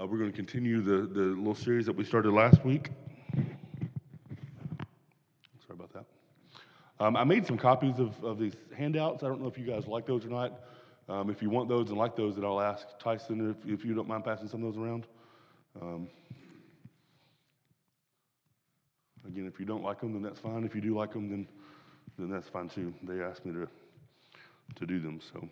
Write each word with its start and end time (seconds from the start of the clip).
Uh, 0.00 0.06
we're 0.06 0.18
going 0.18 0.30
to 0.30 0.36
continue 0.36 0.80
the, 0.80 1.08
the 1.08 1.20
little 1.20 1.56
series 1.56 1.84
that 1.84 1.96
we 1.96 2.04
started 2.04 2.32
last 2.32 2.64
week. 2.64 2.90
Sorry 5.66 5.72
about 5.72 5.92
that. 5.92 6.04
Um, 7.00 7.16
I 7.16 7.24
made 7.24 7.44
some 7.44 7.58
copies 7.58 7.98
of, 7.98 8.22
of 8.22 8.38
these 8.38 8.54
handouts. 8.76 9.24
I 9.24 9.26
don't 9.26 9.40
know 9.40 9.48
if 9.48 9.58
you 9.58 9.64
guys 9.64 9.88
like 9.88 10.06
those 10.06 10.24
or 10.24 10.28
not. 10.28 10.60
Um, 11.08 11.30
if 11.30 11.42
you 11.42 11.50
want 11.50 11.68
those 11.68 11.88
and 11.88 11.98
like 11.98 12.14
those, 12.14 12.36
then 12.36 12.44
I'll 12.44 12.60
ask 12.60 12.86
Tyson 13.00 13.50
if, 13.50 13.68
if 13.68 13.84
you 13.84 13.92
don't 13.92 14.06
mind 14.06 14.24
passing 14.24 14.46
some 14.46 14.62
of 14.62 14.72
those 14.72 14.80
around. 14.80 15.06
Um, 15.82 16.06
again, 19.26 19.48
if 19.52 19.58
you 19.58 19.66
don't 19.66 19.82
like 19.82 20.00
them, 20.00 20.12
then 20.12 20.22
that's 20.22 20.38
fine. 20.38 20.62
If 20.62 20.76
you 20.76 20.80
do 20.80 20.96
like 20.96 21.12
them, 21.12 21.28
then 21.28 21.48
then 22.18 22.30
that's 22.30 22.48
fine 22.48 22.68
too. 22.68 22.94
They 23.02 23.20
asked 23.20 23.44
me 23.44 23.52
to 23.52 23.68
to 24.76 24.86
do 24.86 25.00
them. 25.00 25.18
So 25.32 25.48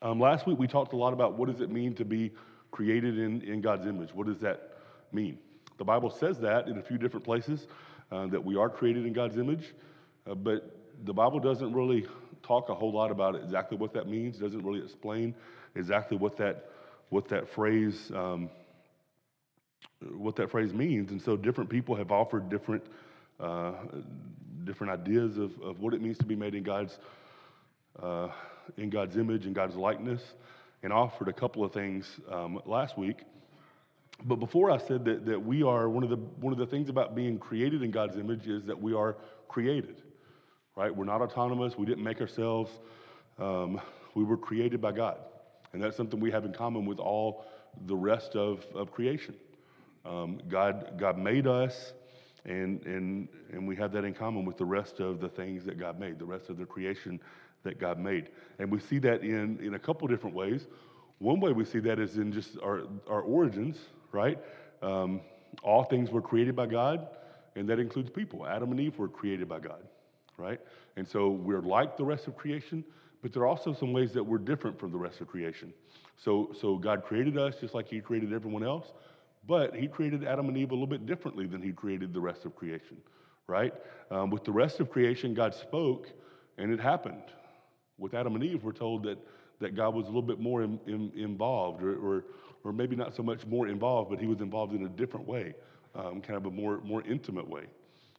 um, 0.00 0.20
last 0.20 0.46
week 0.46 0.60
we 0.60 0.68
talked 0.68 0.92
a 0.92 0.96
lot 0.96 1.12
about 1.12 1.36
what 1.36 1.50
does 1.50 1.60
it 1.60 1.70
mean 1.70 1.94
to 1.94 2.04
be 2.04 2.30
created 2.72 3.18
in, 3.18 3.42
in 3.42 3.60
God's 3.60 3.86
image. 3.86 4.12
What 4.12 4.26
does 4.26 4.40
that 4.40 4.72
mean? 5.12 5.38
The 5.78 5.84
Bible 5.84 6.10
says 6.10 6.38
that 6.40 6.66
in 6.66 6.78
a 6.78 6.82
few 6.82 6.98
different 6.98 7.24
places 7.24 7.66
uh, 8.10 8.26
that 8.26 8.44
we 8.44 8.56
are 8.56 8.68
created 8.68 9.06
in 9.06 9.12
God's 9.12 9.36
image, 9.36 9.72
uh, 10.28 10.34
but 10.34 10.76
the 11.04 11.12
Bible 11.12 11.38
doesn't 11.38 11.72
really 11.72 12.06
talk 12.42 12.68
a 12.68 12.74
whole 12.74 12.92
lot 12.92 13.10
about 13.10 13.36
exactly 13.36 13.76
what 13.76 13.92
that 13.94 14.08
means. 14.08 14.38
Doesn't 14.38 14.64
really 14.64 14.82
explain 14.82 15.34
exactly 15.76 16.16
what 16.16 16.36
that 16.38 16.70
what 17.10 17.28
that 17.28 17.48
phrase 17.54 18.10
um, 18.14 18.50
what 20.16 20.36
that 20.36 20.50
phrase 20.50 20.72
means. 20.72 21.10
And 21.10 21.20
so, 21.20 21.36
different 21.36 21.70
people 21.70 21.94
have 21.94 22.10
offered 22.10 22.48
different 22.48 22.82
uh, 23.40 23.72
different 24.64 24.92
ideas 24.92 25.38
of, 25.38 25.50
of 25.60 25.80
what 25.80 25.94
it 25.94 26.00
means 26.00 26.18
to 26.18 26.24
be 26.24 26.36
made 26.36 26.54
in 26.54 26.62
God's 26.62 26.98
uh, 28.00 28.28
in 28.76 28.90
God's 28.90 29.16
image 29.16 29.46
and 29.46 29.54
God's 29.54 29.76
likeness 29.76 30.22
and 30.82 30.92
offered 30.92 31.28
a 31.28 31.32
couple 31.32 31.64
of 31.64 31.72
things 31.72 32.20
um, 32.30 32.60
last 32.66 32.98
week. 32.98 33.22
But 34.24 34.36
before 34.36 34.70
I 34.70 34.78
said 34.78 35.04
that, 35.04 35.26
that 35.26 35.44
we 35.44 35.62
are, 35.62 35.88
one 35.88 36.04
of, 36.04 36.10
the, 36.10 36.16
one 36.16 36.52
of 36.52 36.58
the 36.58 36.66
things 36.66 36.88
about 36.88 37.14
being 37.14 37.38
created 37.38 37.82
in 37.82 37.90
God's 37.90 38.16
image 38.16 38.46
is 38.46 38.64
that 38.64 38.80
we 38.80 38.94
are 38.94 39.16
created, 39.48 40.02
right? 40.76 40.94
We're 40.94 41.04
not 41.04 41.20
autonomous. 41.20 41.76
We 41.76 41.86
didn't 41.86 42.04
make 42.04 42.20
ourselves. 42.20 42.70
Um, 43.38 43.80
we 44.14 44.24
were 44.24 44.36
created 44.36 44.80
by 44.80 44.92
God. 44.92 45.18
And 45.72 45.82
that's 45.82 45.96
something 45.96 46.20
we 46.20 46.30
have 46.30 46.44
in 46.44 46.52
common 46.52 46.84
with 46.86 46.98
all 46.98 47.44
the 47.86 47.96
rest 47.96 48.36
of, 48.36 48.64
of 48.74 48.92
creation. 48.92 49.34
Um, 50.04 50.40
God, 50.48 50.98
God 50.98 51.18
made 51.18 51.46
us, 51.46 51.94
and, 52.44 52.84
and, 52.84 53.28
and 53.52 53.66
we 53.66 53.76
have 53.76 53.92
that 53.92 54.04
in 54.04 54.14
common 54.14 54.44
with 54.44 54.58
the 54.58 54.64
rest 54.64 55.00
of 55.00 55.20
the 55.20 55.28
things 55.28 55.64
that 55.64 55.78
God 55.78 55.98
made, 55.98 56.18
the 56.18 56.24
rest 56.24 56.50
of 56.50 56.58
the 56.58 56.66
creation 56.66 57.20
that 57.64 57.78
God 57.78 57.98
made. 57.98 58.28
And 58.58 58.70
we 58.70 58.80
see 58.80 58.98
that 59.00 59.22
in, 59.22 59.58
in 59.60 59.74
a 59.74 59.78
couple 59.78 60.06
different 60.08 60.34
ways. 60.34 60.66
One 61.18 61.40
way 61.40 61.52
we 61.52 61.64
see 61.64 61.78
that 61.80 61.98
is 61.98 62.16
in 62.18 62.32
just 62.32 62.58
our, 62.62 62.82
our 63.08 63.20
origins, 63.20 63.76
right? 64.10 64.38
Um, 64.82 65.20
all 65.62 65.84
things 65.84 66.10
were 66.10 66.22
created 66.22 66.56
by 66.56 66.66
God, 66.66 67.08
and 67.54 67.68
that 67.68 67.78
includes 67.78 68.10
people. 68.10 68.46
Adam 68.46 68.70
and 68.70 68.80
Eve 68.80 68.98
were 68.98 69.08
created 69.08 69.48
by 69.48 69.60
God, 69.60 69.82
right? 70.36 70.60
And 70.96 71.06
so 71.06 71.30
we're 71.30 71.60
like 71.60 71.96
the 71.96 72.04
rest 72.04 72.26
of 72.26 72.36
creation, 72.36 72.84
but 73.22 73.32
there 73.32 73.42
are 73.42 73.46
also 73.46 73.72
some 73.72 73.92
ways 73.92 74.12
that 74.12 74.24
we're 74.24 74.38
different 74.38 74.78
from 74.78 74.90
the 74.90 74.98
rest 74.98 75.20
of 75.20 75.28
creation. 75.28 75.72
So, 76.16 76.52
so 76.60 76.76
God 76.76 77.04
created 77.04 77.38
us 77.38 77.56
just 77.60 77.74
like 77.74 77.88
He 77.88 78.00
created 78.00 78.32
everyone 78.32 78.64
else, 78.64 78.92
but 79.46 79.76
He 79.76 79.86
created 79.86 80.24
Adam 80.24 80.48
and 80.48 80.56
Eve 80.56 80.70
a 80.70 80.74
little 80.74 80.86
bit 80.86 81.06
differently 81.06 81.46
than 81.46 81.62
He 81.62 81.72
created 81.72 82.12
the 82.12 82.20
rest 82.20 82.44
of 82.44 82.56
creation, 82.56 82.96
right? 83.46 83.74
Um, 84.10 84.30
with 84.30 84.44
the 84.44 84.52
rest 84.52 84.80
of 84.80 84.90
creation, 84.90 85.34
God 85.34 85.54
spoke, 85.54 86.08
and 86.58 86.72
it 86.72 86.80
happened 86.80 87.22
with 88.02 88.14
Adam 88.14 88.34
and 88.34 88.44
Eve, 88.44 88.64
we're 88.64 88.72
told 88.72 89.04
that, 89.04 89.18
that 89.60 89.74
God 89.74 89.94
was 89.94 90.04
a 90.04 90.08
little 90.08 90.22
bit 90.22 90.40
more 90.40 90.62
in, 90.62 90.78
in, 90.86 91.12
involved, 91.16 91.82
or, 91.82 91.96
or, 91.96 92.24
or, 92.64 92.72
maybe 92.72 92.96
not 92.96 93.14
so 93.14 93.22
much 93.22 93.46
more 93.46 93.68
involved, 93.68 94.10
but 94.10 94.18
he 94.18 94.26
was 94.26 94.40
involved 94.40 94.74
in 94.74 94.84
a 94.84 94.88
different 94.88 95.26
way, 95.26 95.54
um, 95.94 96.20
kind 96.20 96.36
of 96.36 96.46
a 96.46 96.50
more, 96.50 96.80
more 96.82 97.02
intimate 97.02 97.48
way, 97.48 97.64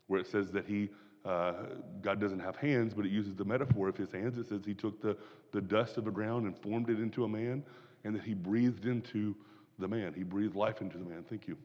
where 0.08 0.22
it 0.22 0.28
says 0.28 0.52
that 0.52 0.66
he, 0.66 0.90
uh, 1.25 1.53
God 2.02 2.19
doesn't 2.19 2.40
have 2.40 2.56
hands, 2.56 2.94
but 2.94 3.06
it 3.06 3.12
uses 3.12 3.35
the 3.35 3.46
metaphor 3.46 3.90
of 3.90 3.97
his 3.97 4.12
hands. 4.12 4.38
It 4.38 4.47
says 4.47 4.62
he 4.66 4.74
took 4.74 5.02
the, 5.02 5.18
the 5.52 5.62
dust 5.62 5.97
of 5.97 6.06
the 6.06 6.12
ground 6.12 6.46
and 6.46 6.57
formed 6.57 6.90
it 6.90 7.00
into 7.00 7.25
a 7.25 7.28
man, 7.28 7.63
and 8.06 8.16
that 8.16 8.24
he 8.24 8.34
breathed 8.34 8.86
into 8.86 9.36
the 9.80 9.88
man. 9.88 10.13
He 10.13 10.24
breathed 10.24 10.56
life 10.56 10.81
into 10.81 10.97
the 10.97 11.06
man. 11.06 11.24
Thank 11.30 11.47
you. 11.47 11.57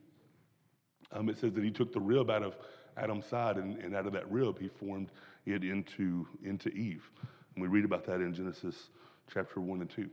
Um, 1.13 1.29
it 1.29 1.39
says 1.39 1.53
that 1.55 1.65
he 1.65 1.71
took 1.71 1.93
the 1.93 2.01
rib 2.01 2.31
out 2.31 2.43
of 2.43 2.57
Adam's 2.97 3.27
side, 3.27 3.57
and, 3.57 3.79
and 3.79 3.95
out 3.95 4.07
of 4.07 4.13
that 4.13 4.31
rib, 4.31 4.59
he 4.59 4.69
formed 4.69 5.11
it 5.47 5.65
into, 5.65 6.27
into 6.45 6.69
Eve. 6.71 7.11
And 7.59 7.63
we 7.69 7.77
read 7.77 7.85
about 7.85 8.05
that 8.07 8.21
in 8.21 8.33
Genesis 8.33 8.91
chapter 9.35 9.61
1 9.61 9.81
and 9.81 9.91
2. 9.91 10.09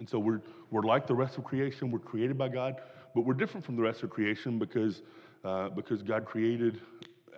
And 0.00 0.08
so 0.08 0.18
we're, 0.18 0.40
we're 0.72 0.82
like 0.82 1.06
the 1.06 1.14
rest 1.14 1.38
of 1.38 1.44
creation. 1.44 1.92
We're 1.92 2.00
created 2.00 2.36
by 2.36 2.48
God, 2.48 2.80
but 3.14 3.20
we're 3.20 3.34
different 3.34 3.64
from 3.64 3.76
the 3.76 3.82
rest 3.82 4.02
of 4.02 4.10
creation 4.10 4.58
because, 4.58 5.02
uh, 5.44 5.68
because 5.68 6.02
God 6.02 6.24
created 6.24 6.80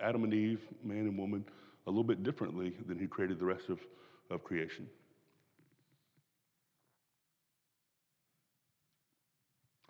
Adam 0.01 0.23
and 0.23 0.33
Eve, 0.33 0.61
man 0.83 1.01
and 1.01 1.15
woman, 1.15 1.45
a 1.85 1.91
little 1.91 2.03
bit 2.03 2.23
differently 2.23 2.73
than 2.87 2.97
He 2.97 3.05
created 3.05 3.37
the 3.37 3.45
rest 3.45 3.69
of, 3.69 3.77
of 4.31 4.43
creation. 4.43 4.87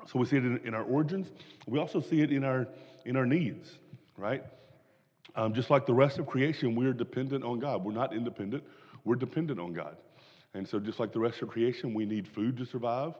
So 0.06 0.20
we 0.20 0.26
see 0.26 0.36
it 0.36 0.44
in, 0.44 0.58
in, 0.66 0.74
our 0.74 0.84
origins. 0.84 1.30
We 1.66 1.80
also 1.80 2.02
see 2.02 2.20
it 2.20 2.34
in 2.34 2.44
our 2.44 2.68
in 3.06 3.16
our 3.16 3.26
needs, 3.26 3.70
right? 4.18 4.44
Um, 5.36 5.54
just 5.54 5.70
like 5.70 5.86
the 5.86 5.94
rest 5.94 6.20
of 6.20 6.28
creation, 6.28 6.76
we 6.76 6.86
are 6.88 6.94
dependent 6.94 7.46
on 7.46 7.60
God. 7.60 7.86
We're 7.86 7.94
not 7.94 8.14
independent 8.14 8.66
we're 9.04 9.16
dependent 9.16 9.60
on 9.60 9.74
God. 9.74 9.98
And 10.54 10.68
so, 10.68 10.80
just 10.80 11.00
like 11.00 11.14
the 11.14 11.20
rest 11.20 11.42
of 11.42 11.50
creation, 11.50 11.94
we 11.94 12.06
need 12.06 12.28
food 12.28 12.58
to 12.58 12.66
survive, 12.66 13.14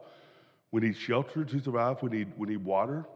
we 0.70 0.80
need 0.80 0.96
shelter 0.96 1.44
to 1.44 1.60
survive, 1.60 2.02
we 2.02 2.10
need, 2.10 2.32
we 2.36 2.48
need 2.48 2.64
water. 2.64 3.06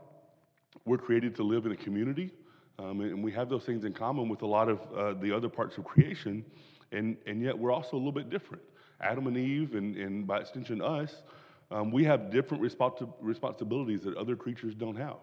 We're 0.85 0.99
created 0.99 1.35
to 1.37 1.43
live 1.43 1.67
in 1.67 1.73
a 1.73 1.77
community, 1.77 2.31
um, 2.79 3.01
and 3.01 3.25
we 3.25 3.33
have 3.33 3.49
those 3.49 3.65
things 3.65 3.85
in 3.85 3.93
common 3.93 4.29
with 4.29 4.43
a 4.43 4.47
lot 4.47 4.69
of 4.69 4.81
uh, 4.95 5.15
the 5.15 5.35
other 5.35 5.49
parts 5.49 5.79
of 5.79 5.85
creation, 5.85 6.45
and, 6.93 7.17
and 7.27 7.43
yet 7.43 7.59
we're 7.59 7.73
also 7.73 7.97
a 7.97 7.99
little 7.99 8.13
bit 8.13 8.31
different. 8.31 8.63
Adam 9.01 9.27
and 9.27 9.37
Eve, 9.37 9.75
and, 9.75 9.97
and 9.97 10.27
by 10.27 10.39
extension, 10.39 10.81
us, 10.81 11.23
um, 11.71 11.91
we 11.91 12.05
have 12.05 12.31
different 12.31 12.63
responsi- 12.63 13.13
responsibilities 13.21 14.03
that 14.03 14.17
other 14.17 14.37
creatures 14.37 14.75
don't 14.75 14.97
have. 14.97 15.17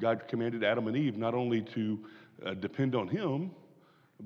God 0.00 0.22
commanded 0.28 0.64
Adam 0.64 0.86
and 0.86 0.96
Eve 0.96 1.16
not 1.16 1.34
only 1.34 1.62
to 1.62 1.98
uh, 2.44 2.54
depend 2.54 2.94
on 2.94 3.08
Him, 3.08 3.50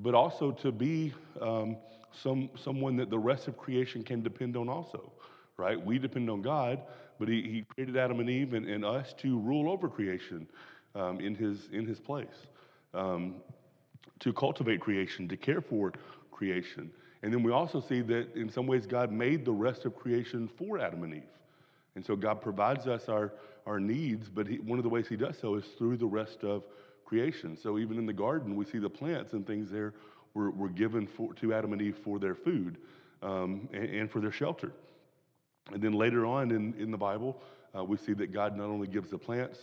but 0.02 0.14
also 0.14 0.50
to 0.50 0.72
be 0.72 1.12
um, 1.40 1.76
some, 2.12 2.50
someone 2.56 2.96
that 2.96 3.10
the 3.10 3.18
rest 3.18 3.48
of 3.48 3.56
creation 3.56 4.02
can 4.02 4.22
depend 4.22 4.56
on 4.56 4.68
also, 4.68 5.12
right? 5.56 5.82
We 5.82 5.98
depend 5.98 6.30
on 6.30 6.42
God, 6.42 6.80
but 7.18 7.28
He, 7.28 7.42
he 7.42 7.62
created 7.62 7.96
Adam 7.96 8.20
and 8.20 8.30
Eve 8.30 8.54
and, 8.54 8.66
and 8.68 8.84
us 8.84 9.14
to 9.18 9.38
rule 9.38 9.70
over 9.70 9.88
creation 9.88 10.46
um, 10.94 11.20
in, 11.20 11.34
his, 11.34 11.68
in 11.72 11.86
His 11.86 12.00
place, 12.00 12.46
um, 12.92 13.36
to 14.20 14.32
cultivate 14.32 14.80
creation, 14.80 15.28
to 15.28 15.36
care 15.36 15.60
for 15.60 15.92
creation. 16.30 16.90
And 17.22 17.32
then 17.32 17.42
we 17.42 17.52
also 17.52 17.80
see 17.80 18.02
that 18.02 18.34
in 18.36 18.50
some 18.50 18.66
ways 18.66 18.86
God 18.86 19.10
made 19.10 19.44
the 19.44 19.52
rest 19.52 19.86
of 19.86 19.96
creation 19.96 20.48
for 20.58 20.78
Adam 20.78 21.02
and 21.04 21.14
Eve. 21.14 21.22
And 21.94 22.04
so 22.04 22.16
God 22.16 22.42
provides 22.42 22.86
us 22.86 23.08
our, 23.08 23.32
our 23.66 23.80
needs, 23.80 24.28
but 24.28 24.46
he, 24.46 24.58
one 24.58 24.78
of 24.78 24.82
the 24.82 24.88
ways 24.88 25.08
He 25.08 25.16
does 25.16 25.38
so 25.38 25.54
is 25.54 25.64
through 25.78 25.96
the 25.96 26.06
rest 26.06 26.44
of 26.44 26.64
creation. 26.64 26.74
So 27.62 27.78
even 27.78 27.98
in 27.98 28.06
the 28.06 28.12
garden, 28.12 28.56
we 28.56 28.64
see 28.64 28.78
the 28.78 28.90
plants 28.90 29.34
and 29.34 29.46
things 29.46 29.70
there 29.70 29.94
were, 30.34 30.50
were 30.50 30.68
given 30.68 31.06
for, 31.06 31.32
to 31.34 31.54
Adam 31.54 31.72
and 31.72 31.80
Eve 31.80 31.96
for 32.02 32.18
their 32.18 32.34
food 32.34 32.78
um, 33.22 33.68
and, 33.72 33.84
and, 33.84 34.10
for 34.10 34.20
their 34.20 34.32
shelter. 34.32 34.72
And 35.72 35.80
then 35.80 35.92
later 35.92 36.26
on 36.26 36.50
in, 36.50 36.74
in 36.74 36.90
the 36.90 36.98
Bible, 36.98 37.40
uh, 37.76 37.84
we 37.84 37.96
see 37.96 38.12
that 38.14 38.32
God 38.32 38.56
not 38.56 38.66
only 38.66 38.88
gives 38.88 39.10
the 39.10 39.18
plants 39.18 39.58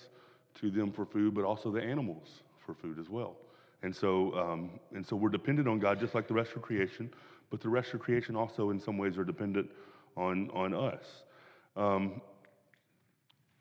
to 0.56 0.72
them 0.72 0.92
for 0.92 1.06
food, 1.06 1.36
but 1.36 1.44
also 1.44 1.72
the 1.72 1.82
animals 1.82 2.42
for 2.66 2.74
food 2.74 2.98
as 3.00 3.10
well. 3.10 3.36
And 3.84 3.96
so, 3.96 4.34
um, 4.38 4.70
and 4.94 5.06
so 5.06 5.16
we're 5.16 5.30
dependent 5.30 5.68
on 5.68 5.80
God 5.80 6.00
just 6.00 6.16
like 6.16 6.28
the 6.28 6.34
rest 6.34 6.52
of 6.56 6.62
creation, 6.62 7.12
but 7.50 7.60
the 7.62 7.70
rest 7.70 7.94
of 7.94 8.00
creation 8.00 8.36
also 8.36 8.70
in 8.70 8.80
some 8.80 8.98
ways 8.98 9.18
are 9.18 9.26
dependent 9.26 9.70
on, 10.16 10.50
on 10.52 10.74
us. 10.74 11.04
Um, 11.76 12.22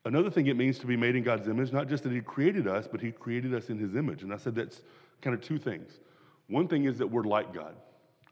another 0.05 0.31
thing 0.31 0.47
it 0.47 0.57
means 0.57 0.79
to 0.79 0.87
be 0.87 0.97
made 0.97 1.17
in 1.17 1.23
God's 1.23 1.49
image, 1.49 1.73
not 1.73 1.89
just 1.89 2.05
that 2.05 2.13
He 2.13 2.21
created 2.21 2.67
us, 2.67 2.89
but 2.91 3.01
He 3.01 3.13
created 3.13 3.55
us 3.55 3.69
in 3.69 3.79
His 3.79 3.95
image. 3.95 4.23
And 4.23 4.33
I 4.33 4.37
said 4.37 4.55
that's 4.55 4.83
kind 5.21 5.35
of 5.35 5.43
two 5.43 5.59
things. 5.59 6.01
One 6.49 6.69
thing 6.69 6.85
is 6.85 6.99
that 6.99 7.07
we're 7.07 7.25
like 7.25 7.55
God. 7.55 7.77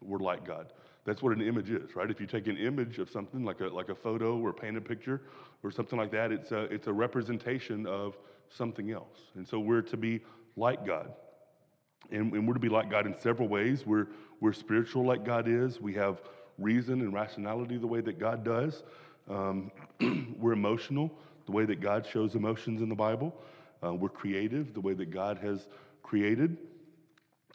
We're 0.02 0.18
like 0.18 0.46
God. 0.46 0.72
That's 1.04 1.22
what 1.22 1.34
an 1.34 1.40
image 1.40 1.70
is, 1.70 1.96
right? 1.96 2.10
If 2.10 2.20
you 2.20 2.26
take 2.26 2.48
an 2.48 2.58
image 2.58 2.98
of 2.98 3.10
something 3.10 3.44
like 3.44 3.60
a, 3.60 3.68
like 3.68 3.88
a 3.88 3.94
photo 3.94 4.36
or 4.38 4.50
a 4.50 4.54
painted 4.54 4.84
picture 4.84 5.22
or 5.62 5.70
something 5.70 5.98
like 5.98 6.10
that, 6.12 6.32
it's 6.32 6.52
a, 6.52 6.64
it's 6.64 6.86
a 6.86 6.92
representation 6.92 7.86
of 7.86 8.18
something 8.50 8.90
else. 8.90 9.18
And 9.34 9.46
so 9.46 9.58
we're 9.58 9.82
to 9.82 9.96
be 9.96 10.20
like 10.56 10.86
God. 10.86 11.12
And, 12.10 12.32
and 12.32 12.46
we're 12.46 12.54
to 12.54 12.60
be 12.60 12.68
like 12.68 12.90
God 12.90 13.06
in 13.06 13.18
several 13.18 13.48
ways. 13.48 13.86
We're, 13.86 14.08
we're 14.40 14.52
spiritual 14.52 15.04
like 15.04 15.24
God 15.24 15.48
is. 15.48 15.80
We 15.80 15.94
have 15.94 16.20
reason 16.58 17.00
and 17.00 17.12
rationality 17.12 17.78
the 17.78 17.86
way 17.86 18.00
that 18.00 18.18
God 18.18 18.44
does. 18.44 18.82
Um, 19.30 19.70
we're 20.38 20.52
emotional 20.52 21.10
the 21.48 21.52
way 21.52 21.64
that 21.64 21.80
God 21.80 22.06
shows 22.06 22.34
emotions 22.34 22.82
in 22.82 22.90
the 22.90 22.94
Bible. 22.94 23.34
Uh, 23.82 23.94
we're 23.94 24.10
creative 24.10 24.74
the 24.74 24.80
way 24.80 24.92
that 24.92 25.10
God 25.10 25.38
has 25.38 25.66
created. 26.02 26.58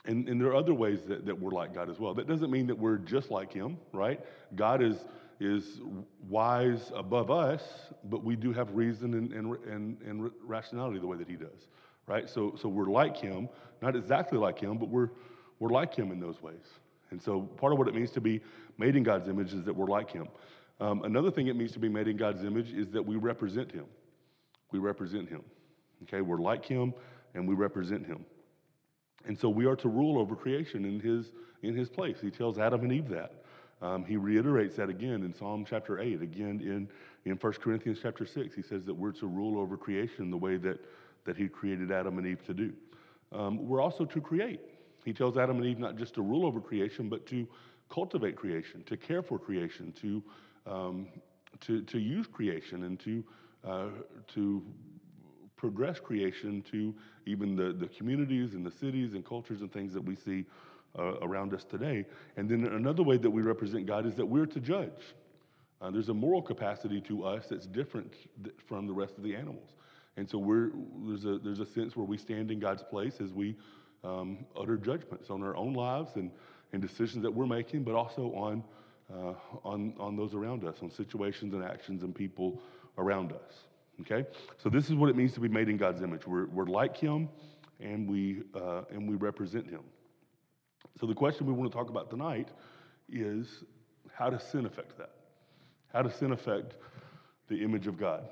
And, 0.06 0.28
and 0.28 0.42
there 0.42 0.50
are 0.50 0.56
other 0.56 0.74
ways 0.74 1.02
that, 1.08 1.28
that 1.28 1.40
we're 1.40 1.52
like 1.52 1.76
God 1.76 1.90
as 1.92 2.00
well. 2.00 2.16
That 2.16 2.28
doesn't 2.28 2.50
mean 2.50 2.66
that 2.68 2.78
we're 2.78 2.98
just 2.98 3.30
like 3.30 3.54
Him, 3.54 3.78
right? 3.94 4.20
God 4.56 4.82
is, 4.82 4.98
is 5.40 5.80
wise 6.28 6.92
above 6.96 7.30
us, 7.30 7.62
but 8.06 8.24
we 8.24 8.36
do 8.36 8.52
have 8.52 8.74
reason 8.74 9.14
and, 9.14 9.32
and, 9.32 9.56
and, 9.68 10.02
and 10.02 10.32
rationality 10.44 11.00
the 11.00 11.08
way 11.08 11.18
that 11.18 11.30
he 11.30 11.36
does, 11.36 11.68
right? 12.08 12.28
So, 12.28 12.56
so 12.60 12.68
we're 12.68 12.90
like 12.90 13.16
him, 13.16 13.48
not 13.82 13.96
exactly 13.96 14.38
like 14.38 14.60
him, 14.60 14.78
but 14.78 14.90
we're, 14.90 15.10
we're 15.60 15.70
like 15.70 15.94
him 15.94 16.12
in 16.12 16.20
those 16.20 16.42
ways. 16.42 16.66
And 17.12 17.22
so 17.22 17.42
part 17.42 17.74
of 17.74 17.80
what 17.80 17.88
it 17.88 17.94
means 17.94 18.12
to 18.12 18.22
be 18.22 18.42
made 18.80 18.96
in 18.96 19.04
God's 19.04 19.28
image 19.28 19.54
is 19.54 19.64
that 19.66 19.76
we're 19.76 19.88
like 19.88 20.12
him. 20.12 20.28
Um, 20.80 21.04
another 21.04 21.32
thing 21.32 21.48
it 21.48 21.56
means 21.56 21.72
to 21.74 21.80
be 21.80 21.90
made 21.90 22.08
in 22.08 22.18
God's 22.18 22.44
image 22.44 22.74
is 22.74 22.90
that 22.92 23.06
we 23.06 23.16
represent 23.16 23.72
him. 23.72 23.86
We 24.72 24.80
represent 24.80 25.30
him. 25.30 25.44
Okay, 26.04 26.22
we're 26.22 26.38
like 26.40 26.66
him 26.66 26.94
and 27.34 27.48
we 27.48 27.56
represent 27.56 28.06
him. 28.06 28.26
And 29.26 29.38
so 29.38 29.50
we 29.50 29.66
are 29.66 29.76
to 29.78 29.88
rule 29.88 30.20
over 30.20 30.36
creation 30.36 30.86
in 30.86 31.00
his, 31.00 31.32
in 31.62 31.76
his 31.76 31.90
place. 31.90 32.18
He 32.22 32.30
tells 32.30 32.58
Adam 32.58 32.82
and 32.82 32.92
Eve 32.92 33.10
that. 33.10 33.44
Um, 33.82 34.06
he 34.06 34.18
reiterates 34.18 34.76
that 34.78 34.90
again 34.90 35.24
in 35.24 35.34
Psalm 35.34 35.66
chapter 35.70 36.00
8, 36.00 36.22
again 36.22 36.62
in, 36.64 36.90
in 37.30 37.38
1 37.38 37.54
Corinthians 37.54 38.00
chapter 38.02 38.26
6. 38.26 38.56
He 38.56 38.62
says 38.62 38.86
that 38.86 38.94
we're 38.94 39.12
to 39.14 39.28
rule 39.28 39.60
over 39.60 39.78
creation 39.78 40.30
the 40.30 40.38
way 40.38 40.58
that, 40.58 40.80
that 41.26 41.36
he 41.36 41.48
created 41.48 41.92
Adam 41.92 42.18
and 42.18 42.28
Eve 42.28 42.46
to 42.46 42.54
do. 42.54 42.74
Um, 43.32 43.68
we're 43.68 43.82
also 43.82 44.06
to 44.06 44.22
create. 44.22 44.62
He 45.04 45.14
tells 45.14 45.38
Adam 45.38 45.58
and 45.58 45.66
Eve 45.66 45.80
not 45.80 45.98
just 45.98 46.14
to 46.16 46.22
rule 46.22 46.46
over 46.46 46.62
creation, 46.62 47.10
but 47.10 47.26
to 47.28 47.48
cultivate 47.90 48.36
creation, 48.36 48.84
to 48.86 48.96
care 48.96 49.22
for 49.22 49.38
creation, 49.38 49.94
to, 50.02 50.24
um, 50.66 51.08
to, 51.62 51.82
to 51.84 52.00
use 52.00 52.28
creation, 52.28 52.84
and 52.84 53.00
to, 53.00 53.24
uh, 53.66 53.88
to 54.34 54.64
progress 55.56 56.00
creation 56.00 56.62
to 56.72 56.94
even 57.26 57.56
the, 57.56 57.72
the 57.74 57.88
communities 57.88 58.54
and 58.54 58.66
the 58.66 58.72
cities 58.72 59.14
and 59.14 59.26
cultures 59.26 59.62
and 59.62 59.72
things 59.72 59.94
that 59.94 60.04
we 60.04 60.16
see 60.16 60.46
uh, 61.00 61.16
around 61.22 61.54
us 61.54 61.64
today. 61.64 62.06
And 62.38 62.50
then 62.50 62.66
another 62.66 63.04
way 63.04 63.18
that 63.18 63.30
we 63.30 63.42
represent 63.42 63.86
God 63.86 64.06
is 64.06 64.16
that 64.16 64.26
we're 64.26 64.46
to 64.46 64.60
judge. 64.60 65.16
Uh, 65.82 65.92
there's 65.92 66.10
a 66.10 66.14
moral 66.14 66.42
capacity 66.42 67.02
to 67.02 67.26
us 67.26 67.48
that's 67.50 67.66
different 67.66 68.14
th- 68.44 68.56
from 68.68 68.88
the 68.88 68.94
rest 68.94 69.18
of 69.18 69.24
the 69.24 69.36
animals. 69.36 69.70
And 70.18 70.30
so 70.30 70.38
we're, 70.38 70.72
there's, 71.06 71.26
a, 71.26 71.40
there's 71.40 71.60
a 71.60 71.66
sense 71.66 71.96
where 71.96 72.06
we 72.06 72.18
stand 72.18 72.52
in 72.52 72.60
God's 72.60 72.84
place 72.84 73.16
as 73.20 73.34
we 73.34 73.56
um, 74.04 74.46
utter 74.60 74.78
judgments 74.78 75.30
on 75.30 75.44
our 75.44 75.56
own 75.56 75.74
lives 75.74 76.12
and, 76.16 76.30
and 76.72 76.82
decisions 76.82 77.24
that 77.24 77.34
we're 77.34 77.48
making, 77.48 77.84
but 77.84 77.96
also 77.96 78.34
on, 78.36 78.64
uh, 79.14 79.34
on, 79.64 79.94
on 80.00 80.16
those 80.16 80.34
around 80.34 80.66
us, 80.66 80.78
on 80.82 80.90
situations 80.90 81.54
and 81.54 81.64
actions 81.64 82.04
and 82.04 82.16
people 82.16 82.62
around 82.98 83.32
us. 83.32 83.66
Okay? 84.02 84.28
So 84.58 84.70
this 84.70 84.90
is 84.90 84.96
what 84.96 85.10
it 85.10 85.16
means 85.16 85.34
to 85.34 85.40
be 85.40 85.48
made 85.48 85.70
in 85.70 85.78
God's 85.78 86.02
image. 86.02 86.26
We're, 86.26 86.48
we're 86.48 86.66
like 86.66 86.98
Him 86.98 87.30
and 87.80 88.10
we, 88.10 88.44
uh, 88.56 88.84
and 88.92 89.08
we 89.08 89.16
represent 89.16 89.70
Him. 89.70 89.82
So, 91.00 91.08
the 91.08 91.16
question 91.16 91.48
we 91.48 91.54
want 91.54 91.72
to 91.72 91.78
talk 91.78 91.90
about 91.90 92.10
tonight 92.10 92.50
is 93.12 93.64
how 94.14 94.30
does 94.30 94.44
sin 94.44 94.66
affect 94.66 94.98
that? 95.00 95.10
How 95.92 96.02
does 96.02 96.14
sin 96.16 96.32
affect 96.32 96.76
the 97.50 97.64
image 97.64 97.88
of 97.88 97.98
God? 97.98 98.28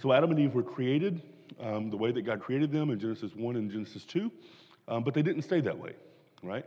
So, 0.00 0.12
Adam 0.12 0.30
and 0.30 0.40
Eve 0.40 0.54
were 0.54 0.62
created 0.62 1.22
um, 1.60 1.90
the 1.90 1.96
way 1.96 2.12
that 2.12 2.22
God 2.22 2.40
created 2.40 2.72
them 2.72 2.90
in 2.90 2.98
Genesis 2.98 3.32
1 3.34 3.56
and 3.56 3.70
Genesis 3.70 4.04
2, 4.04 4.30
um, 4.88 5.04
but 5.04 5.14
they 5.14 5.22
didn't 5.22 5.42
stay 5.42 5.60
that 5.60 5.78
way, 5.78 5.94
right? 6.42 6.64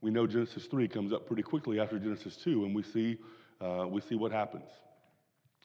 We 0.00 0.10
know 0.10 0.26
Genesis 0.26 0.66
3 0.66 0.88
comes 0.88 1.12
up 1.12 1.26
pretty 1.26 1.42
quickly 1.42 1.80
after 1.80 1.98
Genesis 1.98 2.36
2, 2.36 2.64
and 2.64 2.74
we 2.74 2.82
see, 2.82 3.18
uh, 3.60 3.86
we 3.88 4.00
see 4.00 4.14
what 4.14 4.32
happens. 4.32 4.68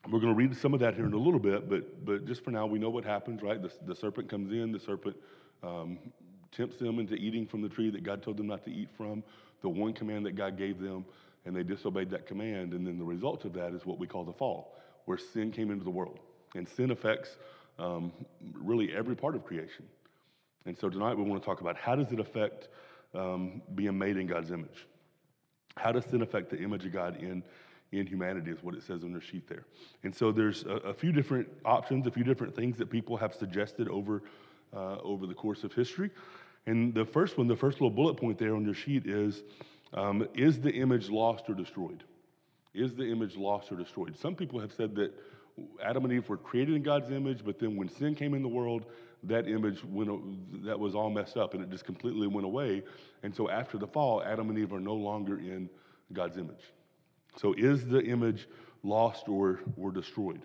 We're 0.05 0.19
going 0.19 0.33
to 0.33 0.37
read 0.37 0.55
some 0.55 0.73
of 0.73 0.79
that 0.79 0.95
here 0.95 1.05
in 1.05 1.13
a 1.13 1.17
little 1.17 1.39
bit, 1.39 1.69
but, 1.69 2.05
but 2.05 2.25
just 2.25 2.43
for 2.43 2.51
now, 2.51 2.65
we 2.65 2.79
know 2.79 2.89
what 2.89 3.03
happens, 3.03 3.41
right? 3.41 3.61
The, 3.61 3.71
the 3.85 3.95
serpent 3.95 4.29
comes 4.29 4.51
in, 4.51 4.71
the 4.71 4.79
serpent 4.79 5.17
um, 5.63 5.97
tempts 6.51 6.77
them 6.77 6.99
into 6.99 7.15
eating 7.15 7.45
from 7.45 7.61
the 7.61 7.69
tree 7.69 7.89
that 7.89 8.03
God 8.03 8.21
told 8.23 8.37
them 8.37 8.47
not 8.47 8.63
to 8.65 8.71
eat 8.71 8.89
from, 8.95 9.23
the 9.61 9.69
one 9.69 9.93
command 9.93 10.25
that 10.25 10.35
God 10.35 10.57
gave 10.57 10.79
them, 10.79 11.03
and 11.45 11.55
they 11.55 11.63
disobeyed 11.63 12.09
that 12.11 12.27
command. 12.27 12.73
And 12.73 12.85
then 12.85 12.97
the 12.97 13.03
result 13.03 13.43
of 13.45 13.53
that 13.53 13.73
is 13.73 13.85
what 13.85 13.99
we 13.99 14.07
call 14.07 14.23
the 14.23 14.33
fall, 14.33 14.75
where 15.05 15.17
sin 15.17 15.51
came 15.51 15.71
into 15.71 15.83
the 15.83 15.89
world. 15.89 16.19
And 16.55 16.67
sin 16.67 16.91
affects 16.91 17.37
um, 17.79 18.11
really 18.53 18.93
every 18.95 19.15
part 19.15 19.35
of 19.35 19.45
creation. 19.45 19.85
And 20.67 20.77
so 20.77 20.89
tonight 20.89 21.17
we 21.17 21.23
want 21.23 21.41
to 21.41 21.45
talk 21.45 21.61
about 21.61 21.77
how 21.77 21.95
does 21.95 22.11
it 22.11 22.19
affect 22.19 22.67
um, 23.15 23.61
being 23.73 23.97
made 23.97 24.17
in 24.17 24.27
God's 24.27 24.51
image? 24.51 24.85
How 25.77 25.91
does 25.91 26.05
sin 26.05 26.21
affect 26.21 26.49
the 26.49 26.57
image 26.57 26.85
of 26.85 26.91
God 26.91 27.17
in 27.17 27.43
in 27.91 28.05
humanity, 28.05 28.51
is 28.51 28.61
what 28.61 28.75
it 28.75 28.83
says 28.83 29.03
on 29.03 29.11
their 29.11 29.21
sheet 29.21 29.47
there. 29.47 29.63
And 30.03 30.13
so 30.13 30.31
there's 30.31 30.63
a, 30.63 30.75
a 30.89 30.93
few 30.93 31.11
different 31.11 31.47
options, 31.63 32.05
a 32.05 32.11
few 32.11 32.23
different 32.23 32.55
things 32.55 32.77
that 32.77 32.89
people 32.89 33.15
have 33.15 33.33
suggested 33.33 33.87
over, 33.87 34.23
uh, 34.75 34.97
over 34.97 35.25
the 35.25 35.33
course 35.33 35.63
of 35.63 35.73
history. 35.73 36.09
And 36.65 36.93
the 36.93 37.05
first 37.05 37.37
one, 37.37 37.47
the 37.47 37.55
first 37.55 37.79
little 37.79 37.89
bullet 37.89 38.15
point 38.15 38.37
there 38.37 38.55
on 38.55 38.65
your 38.65 38.73
sheet 38.73 39.07
is 39.07 39.43
um, 39.93 40.27
Is 40.33 40.59
the 40.59 40.71
image 40.71 41.09
lost 41.09 41.49
or 41.49 41.53
destroyed? 41.53 42.03
Is 42.73 42.93
the 42.93 43.09
image 43.09 43.37
lost 43.37 43.71
or 43.71 43.77
destroyed? 43.77 44.17
Some 44.17 44.35
people 44.35 44.59
have 44.59 44.73
said 44.73 44.93
that 44.95 45.13
Adam 45.81 46.03
and 46.03 46.13
Eve 46.13 46.27
were 46.27 46.37
created 46.37 46.75
in 46.75 46.83
God's 46.83 47.09
image, 47.09 47.43
but 47.43 47.57
then 47.57 47.77
when 47.77 47.87
sin 47.87 48.15
came 48.15 48.33
in 48.33 48.43
the 48.43 48.49
world, 48.49 48.85
that 49.23 49.47
image 49.47 49.83
went, 49.83 50.63
that 50.65 50.79
was 50.79 50.95
all 50.95 51.09
messed 51.09 51.37
up 51.37 51.53
and 51.53 51.63
it 51.63 51.69
just 51.69 51.85
completely 51.85 52.27
went 52.27 52.45
away. 52.45 52.83
And 53.23 53.35
so 53.35 53.49
after 53.49 53.77
the 53.77 53.87
fall, 53.87 54.23
Adam 54.23 54.49
and 54.49 54.57
Eve 54.59 54.73
are 54.73 54.79
no 54.79 54.93
longer 54.93 55.39
in 55.39 55.69
God's 56.13 56.37
image. 56.37 56.63
So, 57.35 57.53
is 57.57 57.85
the 57.85 58.01
image 58.01 58.47
lost 58.83 59.27
or, 59.27 59.59
or 59.77 59.91
destroyed? 59.91 60.41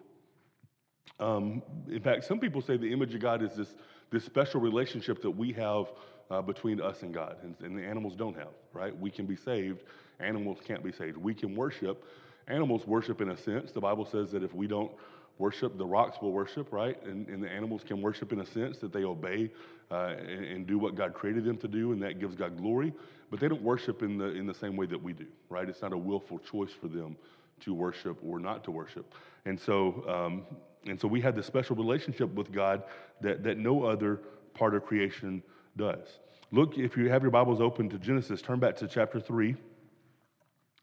Um, 1.20 1.62
in 1.88 2.02
fact, 2.02 2.24
some 2.24 2.38
people 2.38 2.60
say 2.60 2.76
the 2.76 2.92
image 2.92 3.14
of 3.14 3.20
God 3.20 3.42
is 3.42 3.54
this, 3.54 3.74
this 4.10 4.24
special 4.24 4.60
relationship 4.60 5.22
that 5.22 5.30
we 5.30 5.52
have 5.52 5.86
uh, 6.30 6.42
between 6.42 6.80
us 6.80 7.02
and 7.02 7.12
God, 7.12 7.36
and, 7.42 7.54
and 7.60 7.78
the 7.78 7.82
animals 7.82 8.14
don't 8.16 8.36
have, 8.36 8.52
right? 8.72 8.98
We 8.98 9.10
can 9.10 9.26
be 9.26 9.36
saved, 9.36 9.84
animals 10.20 10.58
can't 10.66 10.82
be 10.82 10.92
saved. 10.92 11.16
We 11.16 11.34
can 11.34 11.54
worship, 11.54 12.04
animals 12.48 12.86
worship 12.86 13.20
in 13.20 13.30
a 13.30 13.36
sense. 13.36 13.72
The 13.72 13.80
Bible 13.80 14.04
says 14.04 14.30
that 14.32 14.42
if 14.42 14.54
we 14.54 14.66
don't 14.66 14.92
worship, 15.38 15.76
the 15.78 15.86
rocks 15.86 16.18
will 16.20 16.32
worship, 16.32 16.72
right? 16.72 17.02
And, 17.04 17.28
and 17.28 17.42
the 17.42 17.50
animals 17.50 17.82
can 17.84 18.00
worship 18.00 18.32
in 18.32 18.40
a 18.40 18.46
sense 18.46 18.78
that 18.78 18.92
they 18.92 19.04
obey 19.04 19.50
uh, 19.90 20.14
and, 20.18 20.44
and, 20.44 20.66
do 20.66 20.78
what 20.78 20.94
God 20.94 21.12
created 21.12 21.44
them 21.44 21.58
to 21.58 21.68
do, 21.68 21.92
and 21.92 22.02
that 22.02 22.18
gives 22.18 22.34
God 22.34 22.56
glory. 22.56 22.92
But 23.30 23.40
they 23.40 23.48
don't 23.48 23.62
worship 23.62 24.02
in 24.02 24.18
the, 24.18 24.26
in 24.26 24.46
the 24.46 24.54
same 24.54 24.76
way 24.76 24.86
that 24.86 25.02
we 25.02 25.12
do, 25.12 25.26
right? 25.50 25.68
It's 25.68 25.82
not 25.82 25.92
a 25.92 25.98
willful 25.98 26.38
choice 26.38 26.70
for 26.80 26.88
them 26.88 27.16
to 27.60 27.74
worship 27.74 28.18
or 28.26 28.38
not 28.38 28.64
to 28.64 28.70
worship. 28.70 29.14
And 29.44 29.58
so, 29.58 30.04
um, 30.08 30.42
and 30.86 31.00
so 31.00 31.08
we 31.08 31.20
have 31.20 31.36
this 31.36 31.46
special 31.46 31.76
relationship 31.76 32.32
with 32.34 32.52
God 32.52 32.84
that, 33.20 33.42
that 33.44 33.58
no 33.58 33.84
other 33.84 34.20
part 34.54 34.74
of 34.74 34.84
creation 34.84 35.42
does. 35.76 36.06
Look, 36.50 36.76
if 36.76 36.96
you 36.96 37.08
have 37.08 37.22
your 37.22 37.30
Bibles 37.30 37.60
open 37.60 37.88
to 37.90 37.98
Genesis, 37.98 38.42
turn 38.42 38.58
back 38.58 38.76
to 38.76 38.88
chapter 38.88 39.20
3. 39.20 39.56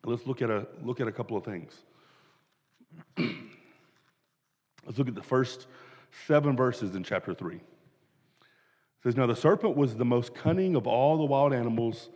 Let's 0.06 0.26
look 0.26 0.42
at 0.42 0.50
a, 0.50 0.68
look 0.82 1.00
at 1.02 1.08
a 1.08 1.12
couple 1.12 1.38
of 1.38 1.44
things. 1.46 1.74
Let's 4.90 4.98
look 4.98 5.08
at 5.08 5.14
the 5.14 5.22
first 5.22 5.68
seven 6.26 6.58
verses 6.58 6.96
in 6.96 7.04
chapter 7.04 7.36
3. 7.36 7.58
It 7.58 7.62
says, 9.04 9.16
Now 9.16 9.28
the 9.28 9.36
serpent 9.36 9.78
was 9.78 9.96
the 9.96 10.04
most 10.04 10.34
cunning 10.34 10.76
of 10.76 10.88
all 10.88 11.20
the 11.20 11.26
wild 11.26 11.54
animals 11.54 12.10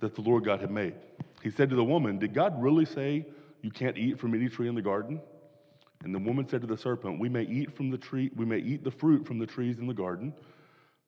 that 0.00 0.14
the 0.14 0.22
Lord 0.22 0.42
God 0.42 0.62
had 0.62 0.70
made. 0.70 0.94
He 1.42 1.50
said 1.50 1.68
to 1.68 1.76
the 1.76 1.84
woman, 1.84 2.18
Did 2.18 2.32
God 2.32 2.54
really 2.60 2.86
say 2.86 3.26
you 3.60 3.70
can't 3.70 3.98
eat 3.98 4.18
from 4.18 4.34
any 4.34 4.48
tree 4.48 4.66
in 4.66 4.74
the 4.74 4.80
garden? 4.80 5.20
And 6.04 6.14
the 6.14 6.18
woman 6.18 6.48
said 6.48 6.62
to 6.62 6.66
the 6.66 6.78
serpent, 6.78 7.20
We 7.20 7.28
may 7.28 7.42
eat 7.42 7.76
from 7.76 7.90
the 7.90 7.98
tree, 7.98 8.30
we 8.34 8.46
may 8.46 8.60
eat 8.60 8.82
the 8.82 8.90
fruit 8.90 9.26
from 9.26 9.38
the 9.38 9.46
trees 9.46 9.78
in 9.78 9.86
the 9.86 9.92
garden, 9.92 10.32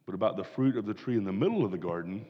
but 0.05 0.15
about 0.15 0.37
the 0.37 0.45
fruit 0.45 0.77
of 0.77 0.85
the 0.85 0.93
tree 0.93 1.17
in 1.17 1.25
the 1.25 1.33
middle 1.33 1.65
of 1.65 1.71
the 1.71 1.79
garden, 1.79 2.27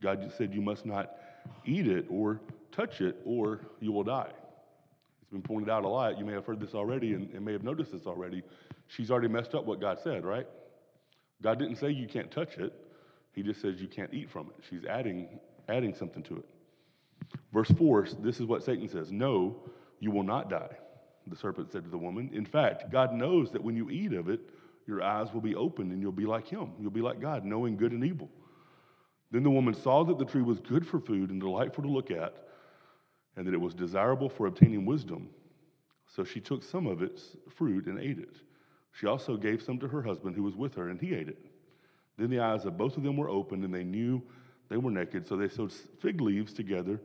God 0.00 0.32
said 0.38 0.54
you 0.54 0.62
must 0.62 0.86
not 0.86 1.16
eat 1.64 1.88
it 1.88 2.06
or 2.08 2.40
touch 2.70 3.00
it, 3.00 3.20
or 3.24 3.62
you 3.80 3.90
will 3.90 4.04
die. 4.04 4.30
It's 5.26 5.32
been 5.32 5.42
pointed 5.42 5.68
out 5.68 5.84
a 5.84 5.88
lot. 5.88 6.18
You 6.18 6.24
may 6.24 6.34
have 6.34 6.46
heard 6.46 6.60
this 6.60 6.72
already 6.72 7.14
and, 7.14 7.28
and 7.34 7.44
may 7.44 7.50
have 7.50 7.64
noticed 7.64 7.90
this 7.90 8.06
already. 8.06 8.44
She's 8.86 9.10
already 9.10 9.26
messed 9.26 9.56
up 9.56 9.64
what 9.64 9.80
God 9.80 9.98
said, 9.98 10.24
right? 10.24 10.46
God 11.42 11.58
didn't 11.58 11.76
say 11.76 11.90
you 11.90 12.06
can't 12.06 12.30
touch 12.30 12.58
it. 12.58 12.72
He 13.32 13.42
just 13.42 13.60
says 13.60 13.80
you 13.80 13.88
can't 13.88 14.14
eat 14.14 14.30
from 14.30 14.46
it. 14.46 14.64
She's 14.70 14.84
adding, 14.84 15.40
adding 15.68 15.96
something 15.96 16.22
to 16.22 16.36
it. 16.36 16.44
Verse 17.52 17.68
4, 17.76 18.06
this 18.20 18.38
is 18.38 18.46
what 18.46 18.62
Satan 18.62 18.88
says 18.88 19.10
No, 19.10 19.56
you 19.98 20.12
will 20.12 20.22
not 20.22 20.48
die, 20.48 20.76
the 21.26 21.34
serpent 21.34 21.72
said 21.72 21.82
to 21.82 21.90
the 21.90 21.98
woman. 21.98 22.30
In 22.32 22.46
fact, 22.46 22.92
God 22.92 23.12
knows 23.12 23.50
that 23.50 23.64
when 23.64 23.74
you 23.74 23.90
eat 23.90 24.12
of 24.12 24.28
it, 24.28 24.40
your 24.86 25.02
eyes 25.02 25.34
will 25.34 25.40
be 25.40 25.56
opened 25.56 25.90
and 25.90 26.00
you'll 26.00 26.12
be 26.12 26.26
like 26.26 26.46
him. 26.46 26.70
You'll 26.80 26.92
be 26.92 27.02
like 27.02 27.20
God, 27.20 27.44
knowing 27.44 27.76
good 27.76 27.90
and 27.90 28.04
evil. 28.04 28.30
Then 29.32 29.42
the 29.42 29.50
woman 29.50 29.74
saw 29.74 30.04
that 30.04 30.18
the 30.18 30.24
tree 30.24 30.42
was 30.42 30.60
good 30.60 30.86
for 30.86 31.00
food 31.00 31.30
and 31.30 31.40
delightful 31.40 31.82
to 31.82 31.90
look 31.90 32.12
at 32.12 32.45
and 33.36 33.46
that 33.46 33.54
it 33.54 33.60
was 33.60 33.74
desirable 33.74 34.28
for 34.28 34.46
obtaining 34.46 34.86
wisdom. 34.86 35.28
So 36.14 36.24
she 36.24 36.40
took 36.40 36.62
some 36.62 36.86
of 36.86 37.02
its 37.02 37.36
fruit 37.56 37.86
and 37.86 37.98
ate 37.98 38.18
it. 38.18 38.36
She 38.92 39.06
also 39.06 39.36
gave 39.36 39.62
some 39.62 39.78
to 39.80 39.88
her 39.88 40.02
husband 40.02 40.34
who 40.34 40.42
was 40.42 40.56
with 40.56 40.74
her, 40.74 40.88
and 40.88 41.00
he 41.00 41.14
ate 41.14 41.28
it. 41.28 41.38
Then 42.16 42.30
the 42.30 42.40
eyes 42.40 42.64
of 42.64 42.78
both 42.78 42.96
of 42.96 43.02
them 43.02 43.16
were 43.16 43.28
opened, 43.28 43.64
and 43.64 43.74
they 43.74 43.84
knew 43.84 44.22
they 44.70 44.78
were 44.78 44.90
naked. 44.90 45.26
So 45.26 45.36
they 45.36 45.48
sewed 45.48 45.72
fig 46.00 46.20
leaves 46.20 46.52
together 46.54 47.00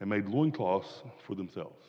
and 0.00 0.10
made 0.10 0.28
loincloths 0.28 1.02
for 1.26 1.34
themselves. 1.34 1.86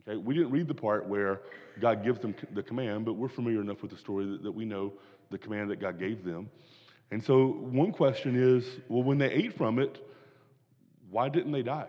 Okay, 0.00 0.16
we 0.16 0.34
didn't 0.34 0.50
read 0.50 0.66
the 0.66 0.74
part 0.74 1.06
where 1.06 1.42
God 1.80 2.02
gives 2.02 2.18
them 2.18 2.34
the 2.52 2.62
command, 2.62 3.04
but 3.04 3.12
we're 3.12 3.28
familiar 3.28 3.60
enough 3.60 3.82
with 3.82 3.90
the 3.90 3.96
story 3.96 4.26
that, 4.26 4.42
that 4.42 4.52
we 4.52 4.64
know 4.64 4.92
the 5.30 5.38
command 5.38 5.70
that 5.70 5.80
God 5.80 5.98
gave 5.98 6.24
them. 6.24 6.50
And 7.10 7.22
so, 7.22 7.46
one 7.46 7.92
question 7.92 8.34
is 8.36 8.66
well, 8.88 9.02
when 9.02 9.18
they 9.18 9.30
ate 9.30 9.56
from 9.56 9.78
it, 9.78 10.04
why 11.10 11.28
didn't 11.28 11.52
they 11.52 11.62
die? 11.62 11.88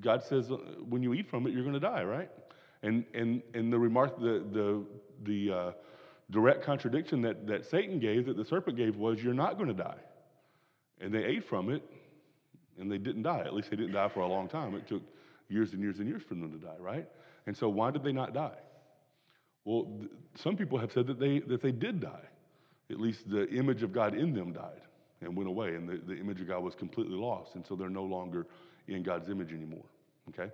God 0.00 0.22
says, 0.22 0.50
uh, 0.50 0.56
when 0.88 1.02
you 1.02 1.14
eat 1.14 1.28
from 1.28 1.46
it, 1.46 1.52
you're 1.52 1.62
going 1.62 1.74
to 1.74 1.80
die, 1.80 2.02
right? 2.04 2.30
And, 2.82 3.04
and, 3.14 3.42
and 3.54 3.72
the 3.72 3.78
remark, 3.78 4.18
the, 4.18 4.44
the, 4.52 4.84
the 5.24 5.52
uh, 5.52 5.72
direct 6.30 6.64
contradiction 6.64 7.22
that, 7.22 7.46
that 7.46 7.66
Satan 7.66 7.98
gave, 8.00 8.26
that 8.26 8.36
the 8.36 8.44
serpent 8.44 8.76
gave, 8.76 8.96
was, 8.96 9.22
You're 9.22 9.34
not 9.34 9.56
going 9.56 9.68
to 9.68 9.74
die. 9.74 9.98
And 11.00 11.12
they 11.12 11.24
ate 11.24 11.44
from 11.44 11.70
it, 11.70 11.82
and 12.78 12.90
they 12.90 12.98
didn't 12.98 13.22
die. 13.22 13.40
At 13.40 13.54
least 13.54 13.70
they 13.70 13.76
didn't 13.76 13.92
die 13.92 14.08
for 14.08 14.20
a 14.20 14.28
long 14.28 14.48
time. 14.48 14.74
It 14.74 14.86
took 14.88 15.02
years 15.48 15.72
and 15.72 15.82
years 15.82 15.98
and 15.98 16.08
years 16.08 16.22
for 16.22 16.34
them 16.34 16.50
to 16.50 16.58
die, 16.58 16.76
right? 16.78 17.08
And 17.46 17.56
so, 17.56 17.68
why 17.68 17.90
did 17.90 18.02
they 18.02 18.12
not 18.12 18.32
die? 18.32 18.56
Well, 19.64 19.84
th- 19.98 20.10
some 20.36 20.56
people 20.56 20.78
have 20.78 20.92
said 20.92 21.06
that 21.08 21.20
they, 21.20 21.40
that 21.40 21.62
they 21.62 21.72
did 21.72 22.00
die. 22.00 22.28
At 22.90 23.00
least 23.00 23.28
the 23.28 23.48
image 23.50 23.82
of 23.82 23.92
God 23.92 24.14
in 24.14 24.34
them 24.34 24.52
died 24.52 24.80
and 25.20 25.36
went 25.36 25.48
away, 25.48 25.74
and 25.74 25.88
the, 25.88 26.00
the 26.06 26.18
image 26.18 26.40
of 26.40 26.48
God 26.48 26.62
was 26.62 26.74
completely 26.74 27.16
lost. 27.16 27.54
And 27.54 27.64
so 27.66 27.76
they're 27.76 27.88
no 27.88 28.04
longer 28.04 28.46
in 28.88 29.02
God's 29.02 29.28
image 29.28 29.52
anymore. 29.52 29.84
Okay? 30.28 30.50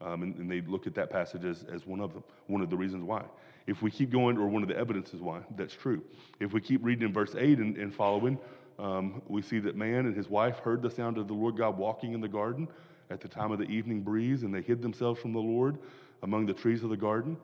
Um, 0.00 0.22
and, 0.22 0.36
and, 0.36 0.50
they 0.50 0.60
look 0.60 0.86
at 0.86 0.94
that 0.94 1.10
passage 1.10 1.44
as, 1.44 1.64
as 1.72 1.86
one 1.86 2.00
of 2.00 2.12
them, 2.12 2.24
one 2.48 2.60
of 2.60 2.68
the 2.68 2.76
reasons 2.76 3.04
why. 3.04 3.22
If 3.66 3.80
we 3.80 3.90
keep 3.90 4.10
going, 4.10 4.36
or 4.36 4.48
one 4.48 4.62
of 4.62 4.68
the 4.68 4.76
evidences 4.76 5.20
why, 5.20 5.40
that's 5.56 5.74
true. 5.74 6.02
If 6.40 6.52
we 6.52 6.60
keep 6.60 6.84
reading 6.84 7.06
in 7.06 7.12
verse 7.12 7.34
8 7.36 7.58
and, 7.58 7.76
and 7.76 7.94
following, 7.94 8.38
um, 8.78 9.22
we 9.28 9.40
see 9.40 9.60
that 9.60 9.76
man 9.76 10.06
and 10.06 10.16
his 10.16 10.28
wife 10.28 10.58
heard 10.58 10.82
the 10.82 10.90
sound 10.90 11.16
of 11.16 11.28
the 11.28 11.34
Lord 11.34 11.56
God 11.56 11.78
walking 11.78 12.12
in 12.12 12.20
the 12.20 12.28
garden 12.28 12.68
at 13.10 13.20
the 13.20 13.28
time 13.28 13.52
of 13.52 13.58
the 13.58 13.66
evening 13.66 14.00
breeze, 14.00 14.42
and 14.42 14.52
they 14.52 14.62
hid 14.62 14.82
themselves 14.82 15.20
from 15.20 15.32
the 15.32 15.38
Lord 15.38 15.78
among 16.22 16.46
the 16.46 16.54
trees 16.54 16.82
of 16.82 16.90
the 16.90 16.96
garden. 16.96 17.36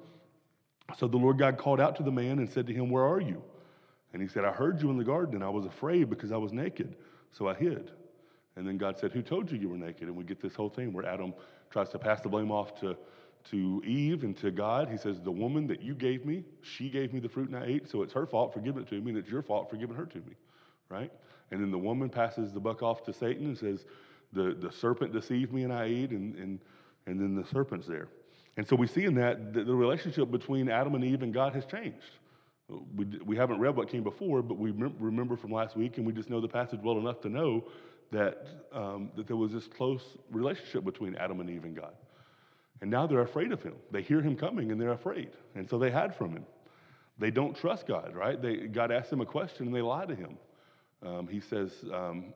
So 0.99 1.06
the 1.06 1.16
Lord 1.16 1.38
God 1.38 1.56
called 1.56 1.80
out 1.80 1.96
to 1.96 2.02
the 2.02 2.10
man 2.10 2.38
and 2.38 2.50
said 2.50 2.66
to 2.66 2.72
him, 2.72 2.90
Where 2.90 3.04
are 3.04 3.20
you? 3.20 3.42
And 4.12 4.20
he 4.20 4.26
said, 4.26 4.44
I 4.44 4.50
heard 4.50 4.82
you 4.82 4.90
in 4.90 4.96
the 4.96 5.04
garden, 5.04 5.37
and 5.37 5.44
I 5.44 5.49
was 5.49 5.66
afraid 5.66 6.10
because 6.10 6.32
I 6.32 6.37
was 6.37 6.52
naked, 6.52 6.96
so 7.30 7.49
I 7.49 7.54
hid. 7.54 7.92
And 8.61 8.69
then 8.69 8.76
God 8.76 8.99
said, 8.99 9.12
Who 9.12 9.23
told 9.23 9.50
you 9.50 9.57
you 9.57 9.71
were 9.71 9.79
naked? 9.79 10.02
And 10.02 10.14
we 10.14 10.23
get 10.23 10.38
this 10.38 10.55
whole 10.55 10.69
thing 10.69 10.93
where 10.93 11.07
Adam 11.07 11.33
tries 11.71 11.88
to 11.88 11.99
pass 11.99 12.21
the 12.21 12.29
blame 12.29 12.52
off 12.52 12.79
to, 12.81 12.95
to 13.52 13.83
Eve 13.87 14.23
and 14.23 14.37
to 14.37 14.50
God. 14.50 14.90
He 14.90 14.99
says, 14.99 15.19
The 15.19 15.31
woman 15.31 15.67
that 15.69 15.81
you 15.81 15.95
gave 15.95 16.26
me, 16.26 16.45
she 16.61 16.90
gave 16.90 17.14
me 17.14 17.21
the 17.21 17.29
fruit 17.29 17.49
and 17.49 17.57
I 17.57 17.64
ate, 17.64 17.88
so 17.90 18.02
it's 18.02 18.12
her 18.12 18.26
fault 18.26 18.52
for 18.52 18.61
giving 18.61 18.83
it 18.83 18.88
to 18.90 19.00
me, 19.00 19.12
and 19.12 19.19
it's 19.19 19.31
your 19.31 19.40
fault 19.40 19.71
for 19.71 19.76
giving 19.76 19.97
her 19.97 20.05
to 20.05 20.19
me, 20.19 20.35
right? 20.90 21.11
And 21.50 21.62
then 21.62 21.71
the 21.71 21.79
woman 21.79 22.11
passes 22.11 22.52
the 22.52 22.61
buck 22.61 22.83
off 22.83 23.02
to 23.05 23.14
Satan 23.14 23.47
and 23.47 23.57
says, 23.57 23.87
The, 24.35 24.55
the 24.61 24.71
serpent 24.71 25.14
deceived 25.14 25.55
me 25.55 25.64
and 25.64 25.73
I 25.73 25.85
ate, 25.85 26.11
and, 26.11 26.37
and, 26.37 26.59
and 27.07 27.19
then 27.19 27.35
the 27.35 27.49
serpent's 27.49 27.87
there. 27.87 28.09
And 28.59 28.69
so 28.69 28.76
we 28.76 28.88
see 28.88 29.07
in 29.07 29.14
that 29.14 29.55
that 29.55 29.64
the 29.64 29.75
relationship 29.75 30.31
between 30.31 30.69
Adam 30.69 30.95
and 30.95 31.02
Eve 31.02 31.23
and 31.23 31.33
God 31.33 31.55
has 31.55 31.64
changed. 31.64 32.19
We, 32.95 33.07
we 33.25 33.37
haven't 33.37 33.59
read 33.59 33.75
what 33.75 33.88
came 33.88 34.02
before, 34.02 34.43
but 34.43 34.59
we 34.59 34.71
remember 34.71 35.35
from 35.37 35.50
last 35.50 35.76
week, 35.76 35.97
and 35.97 36.07
we 36.07 36.12
just 36.12 36.29
know 36.29 36.43
the 36.43 36.49
passage 36.49 36.81
well 36.83 36.99
enough 36.99 37.23
to 37.23 37.31
know 37.31 37.64
that, 38.11 38.47
um, 38.73 39.11
that 39.17 39.26
there 39.26 39.37
was 39.37 39.52
this 39.52 39.67
close 39.67 40.02
relationship 40.31 40.85
between 40.85 41.14
Adam 41.17 41.40
and 41.40 41.49
Eve 41.49 41.64
and 41.64 41.76
God. 41.76 41.93
And 42.81 42.90
now 42.90 43.07
they're 43.07 43.21
afraid 43.21 43.52
of 43.52 43.62
him. 43.62 43.75
They 43.90 44.02
hear 44.02 44.21
him 44.21 44.37
coming 44.37 44.73
and 44.73 44.81
they're 44.81 44.93
afraid. 44.93 45.31
And 45.55 45.69
so 45.69 45.79
they 45.79 45.90
hide 45.90 46.14
from 46.14 46.33
him. 46.33 46.45
They 47.19 47.31
don't 47.31 47.55
trust 47.55 47.87
God, 47.87 48.14
right? 48.14 48.40
They, 48.40 48.57
God 48.57 48.90
asks 48.90 49.11
them 49.11 49.21
a 49.21 49.26
question 49.26 49.67
and 49.67 49.75
they 49.75 49.83
lie 49.83 50.07
to 50.07 50.14
him. 50.14 50.38
Um, 51.05 51.29
he 51.29 51.40
says, 51.40 51.73
um, 51.93 52.33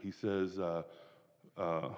he 0.00 0.12
says, 0.12 0.58
uh, 0.58 0.82
uh, 1.56 1.88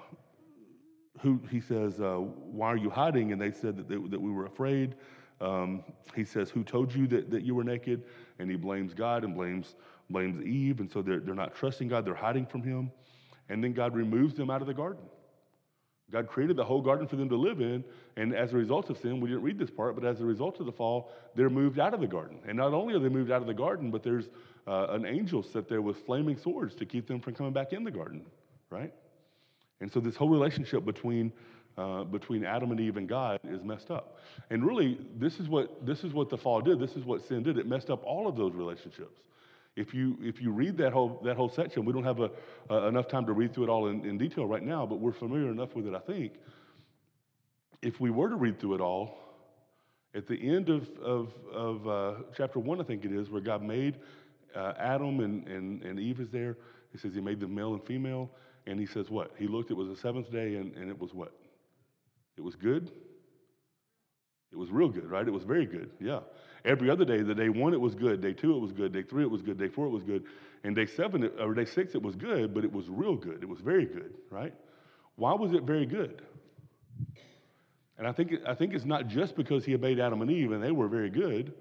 who, 1.19 1.39
he 1.51 1.61
says, 1.61 1.99
uh, 2.01 2.15
why 2.15 2.67
are 2.67 2.77
you 2.77 2.89
hiding? 2.89 3.31
And 3.31 3.39
they 3.39 3.51
said 3.51 3.77
that, 3.77 3.87
they, 3.87 3.95
that 3.95 4.19
we 4.19 4.31
were 4.31 4.45
afraid. 4.45 4.95
Um, 5.39 5.83
he 6.15 6.25
says, 6.25 6.49
who 6.49 6.63
told 6.63 6.93
you 6.93 7.05
that, 7.07 7.29
that 7.29 7.43
you 7.43 7.53
were 7.53 7.63
naked? 7.63 8.03
And 8.39 8.49
he 8.49 8.57
blames 8.57 8.93
God 8.93 9.23
and 9.23 9.35
blames, 9.35 9.75
blames 10.09 10.43
Eve. 10.43 10.79
And 10.79 10.91
so 10.91 11.03
they're, 11.03 11.19
they're 11.19 11.35
not 11.35 11.55
trusting 11.55 11.87
God. 11.87 12.05
They're 12.05 12.15
hiding 12.15 12.47
from 12.47 12.63
him. 12.63 12.91
And 13.51 13.61
then 13.61 13.73
God 13.73 13.93
removes 13.93 14.33
them 14.33 14.49
out 14.49 14.61
of 14.61 14.67
the 14.67 14.73
garden. 14.73 15.03
God 16.11 16.27
created 16.27 16.57
the 16.57 16.63
whole 16.63 16.81
garden 16.81 17.07
for 17.07 17.15
them 17.15 17.29
to 17.29 17.35
live 17.35 17.61
in, 17.61 17.83
and 18.17 18.35
as 18.35 18.51
a 18.51 18.55
result 18.55 18.89
of 18.89 18.97
sin, 18.97 19.21
we 19.21 19.29
didn't 19.29 19.43
read 19.43 19.57
this 19.57 19.69
part, 19.69 19.95
but 19.95 20.03
as 20.03 20.19
a 20.19 20.25
result 20.25 20.59
of 20.59 20.65
the 20.65 20.71
fall, 20.71 21.11
they're 21.35 21.49
moved 21.49 21.79
out 21.79 21.93
of 21.93 22.01
the 22.01 22.07
garden. 22.07 22.39
And 22.47 22.57
not 22.57 22.73
only 22.73 22.93
are 22.95 22.99
they 22.99 23.09
moved 23.09 23.31
out 23.31 23.41
of 23.41 23.47
the 23.47 23.53
garden, 23.53 23.91
but 23.91 24.03
there's 24.03 24.25
uh, 24.67 24.87
an 24.89 25.05
angel 25.05 25.41
set 25.41 25.69
there 25.69 25.81
with 25.81 25.97
flaming 26.05 26.37
swords 26.37 26.75
to 26.75 26.85
keep 26.85 27.07
them 27.07 27.19
from 27.21 27.33
coming 27.33 27.53
back 27.53 27.71
in 27.71 27.83
the 27.83 27.91
garden, 27.91 28.25
right? 28.69 28.93
And 29.79 29.91
so 29.91 29.99
this 29.99 30.15
whole 30.15 30.29
relationship 30.29 30.85
between 30.85 31.31
uh, 31.77 32.03
between 32.03 32.43
Adam 32.43 32.71
and 32.71 32.79
Eve 32.81 32.97
and 32.97 33.07
God 33.07 33.39
is 33.45 33.63
messed 33.63 33.91
up. 33.91 34.17
And 34.49 34.65
really, 34.65 34.99
this 35.17 35.39
is 35.39 35.47
what 35.47 35.85
this 35.85 36.03
is 36.03 36.13
what 36.13 36.29
the 36.29 36.37
fall 36.37 36.59
did. 36.59 36.79
This 36.79 36.97
is 36.97 37.05
what 37.05 37.25
sin 37.27 37.43
did. 37.43 37.57
It 37.57 37.65
messed 37.65 37.89
up 37.89 38.03
all 38.03 38.27
of 38.27 38.35
those 38.35 38.53
relationships. 38.53 39.21
If 39.75 39.93
you, 39.93 40.17
if 40.21 40.41
you 40.41 40.51
read 40.51 40.77
that 40.77 40.91
whole, 40.91 41.21
that 41.23 41.37
whole 41.37 41.49
section, 41.49 41.85
we 41.85 41.93
don't 41.93 42.03
have 42.03 42.19
a, 42.19 42.87
enough 42.87 43.07
time 43.07 43.25
to 43.25 43.33
read 43.33 43.53
through 43.53 43.65
it 43.65 43.69
all 43.69 43.87
in, 43.87 44.05
in 44.05 44.17
detail 44.17 44.45
right 44.45 44.63
now, 44.63 44.85
but 44.85 44.99
we're 44.99 45.13
familiar 45.13 45.49
enough 45.49 45.75
with 45.75 45.87
it, 45.87 45.95
I 45.95 45.99
think. 45.99 46.33
If 47.81 47.99
we 47.99 48.09
were 48.09 48.29
to 48.29 48.35
read 48.35 48.59
through 48.59 48.75
it 48.75 48.81
all, 48.81 49.17
at 50.13 50.27
the 50.27 50.35
end 50.35 50.69
of, 50.69 50.89
of, 51.01 51.33
of 51.53 51.87
uh, 51.87 52.13
chapter 52.35 52.59
1, 52.59 52.81
I 52.81 52.83
think 52.83 53.05
it 53.05 53.13
is, 53.13 53.29
where 53.29 53.41
God 53.41 53.63
made 53.63 53.97
uh, 54.55 54.73
Adam 54.77 55.21
and, 55.21 55.47
and, 55.47 55.81
and 55.83 55.99
Eve 55.99 56.19
is 56.19 56.29
there. 56.29 56.57
He 56.91 56.97
says 56.97 57.13
he 57.13 57.21
made 57.21 57.39
them 57.39 57.55
male 57.55 57.73
and 57.73 57.83
female. 57.83 58.29
And 58.67 58.79
he 58.79 58.85
says 58.85 59.09
what? 59.09 59.31
He 59.37 59.47
looked, 59.47 59.71
it 59.71 59.77
was 59.77 59.87
the 59.87 59.95
seventh 59.95 60.31
day, 60.31 60.55
and, 60.55 60.75
and 60.75 60.89
it 60.89 60.99
was 60.99 61.13
what? 61.13 61.31
It 62.37 62.41
was 62.41 62.55
good? 62.55 62.91
It 64.51 64.57
was 64.57 64.69
real 64.69 64.89
good, 64.89 65.09
right? 65.09 65.25
It 65.25 65.31
was 65.31 65.43
very 65.43 65.65
good, 65.65 65.91
yeah. 65.99 66.19
Every 66.63 66.89
other 66.89 67.05
day, 67.05 67.21
the 67.21 67.33
day 67.33 67.49
one, 67.49 67.73
it 67.73 67.81
was 67.81 67.95
good. 67.95 68.21
Day 68.21 68.33
two, 68.33 68.55
it 68.55 68.59
was 68.59 68.71
good. 68.71 68.91
Day 68.91 69.03
three, 69.03 69.23
it 69.23 69.31
was 69.31 69.41
good. 69.41 69.57
Day 69.57 69.67
four, 69.67 69.87
it 69.87 69.91
was 69.91 70.03
good. 70.03 70.23
And 70.63 70.75
day 70.75 70.85
seven, 70.85 71.29
or 71.39 71.53
day 71.53 71.65
six, 71.65 71.95
it 71.95 72.01
was 72.01 72.15
good, 72.15 72.53
but 72.53 72.63
it 72.63 72.71
was 72.71 72.87
real 72.87 73.15
good. 73.15 73.41
It 73.41 73.49
was 73.49 73.59
very 73.61 73.85
good, 73.85 74.13
right? 74.29 74.53
Why 75.15 75.33
was 75.33 75.53
it 75.53 75.63
very 75.63 75.85
good? 75.85 76.21
And 77.97 78.07
I 78.07 78.11
think, 78.11 78.33
I 78.47 78.53
think 78.53 78.73
it's 78.73 78.85
not 78.85 79.07
just 79.07 79.35
because 79.35 79.65
he 79.65 79.75
obeyed 79.75 79.99
Adam 79.99 80.21
and 80.21 80.31
Eve 80.31 80.51
and 80.51 80.63
they 80.63 80.71
were 80.71 80.87
very 80.87 81.09
good, 81.09 81.53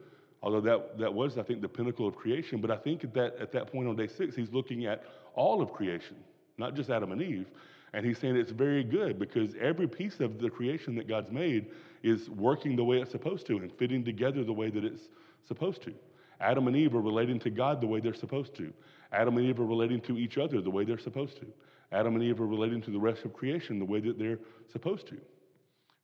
although 0.42 0.60
that, 0.62 0.98
that 0.98 1.12
was, 1.12 1.38
I 1.38 1.42
think, 1.42 1.60
the 1.60 1.68
pinnacle 1.68 2.06
of 2.06 2.16
creation. 2.16 2.60
But 2.60 2.70
I 2.70 2.76
think 2.76 3.04
at 3.04 3.14
that, 3.14 3.36
at 3.38 3.52
that 3.52 3.72
point 3.72 3.88
on 3.88 3.96
day 3.96 4.06
six, 4.06 4.36
he's 4.36 4.52
looking 4.52 4.86
at 4.86 5.04
all 5.34 5.62
of 5.62 5.72
creation, 5.72 6.16
not 6.58 6.74
just 6.74 6.90
Adam 6.90 7.12
and 7.12 7.22
Eve. 7.22 7.46
And 7.92 8.06
he's 8.06 8.18
saying 8.18 8.36
it's 8.36 8.52
very 8.52 8.84
good 8.84 9.18
because 9.18 9.54
every 9.60 9.88
piece 9.88 10.20
of 10.20 10.38
the 10.38 10.48
creation 10.48 10.94
that 10.96 11.08
God's 11.08 11.30
made 11.30 11.70
is 12.02 12.30
working 12.30 12.76
the 12.76 12.84
way 12.84 12.98
it's 12.98 13.10
supposed 13.10 13.46
to 13.46 13.58
and 13.58 13.72
fitting 13.72 14.04
together 14.04 14.44
the 14.44 14.52
way 14.52 14.70
that 14.70 14.84
it's 14.84 15.08
supposed 15.46 15.82
to. 15.82 15.94
Adam 16.40 16.66
and 16.68 16.76
Eve 16.76 16.94
are 16.94 17.00
relating 17.00 17.38
to 17.40 17.50
God 17.50 17.80
the 17.80 17.86
way 17.86 18.00
they're 18.00 18.14
supposed 18.14 18.54
to. 18.56 18.72
Adam 19.12 19.36
and 19.36 19.46
Eve 19.46 19.60
are 19.60 19.66
relating 19.66 20.00
to 20.02 20.18
each 20.18 20.38
other 20.38 20.60
the 20.60 20.70
way 20.70 20.84
they're 20.84 20.98
supposed 20.98 21.36
to. 21.38 21.46
Adam 21.92 22.14
and 22.14 22.22
Eve 22.22 22.40
are 22.40 22.46
relating 22.46 22.80
to 22.82 22.90
the 22.90 22.98
rest 22.98 23.24
of 23.24 23.32
creation 23.32 23.78
the 23.78 23.84
way 23.84 24.00
that 24.00 24.18
they're 24.18 24.38
supposed 24.72 25.06
to. 25.08 25.16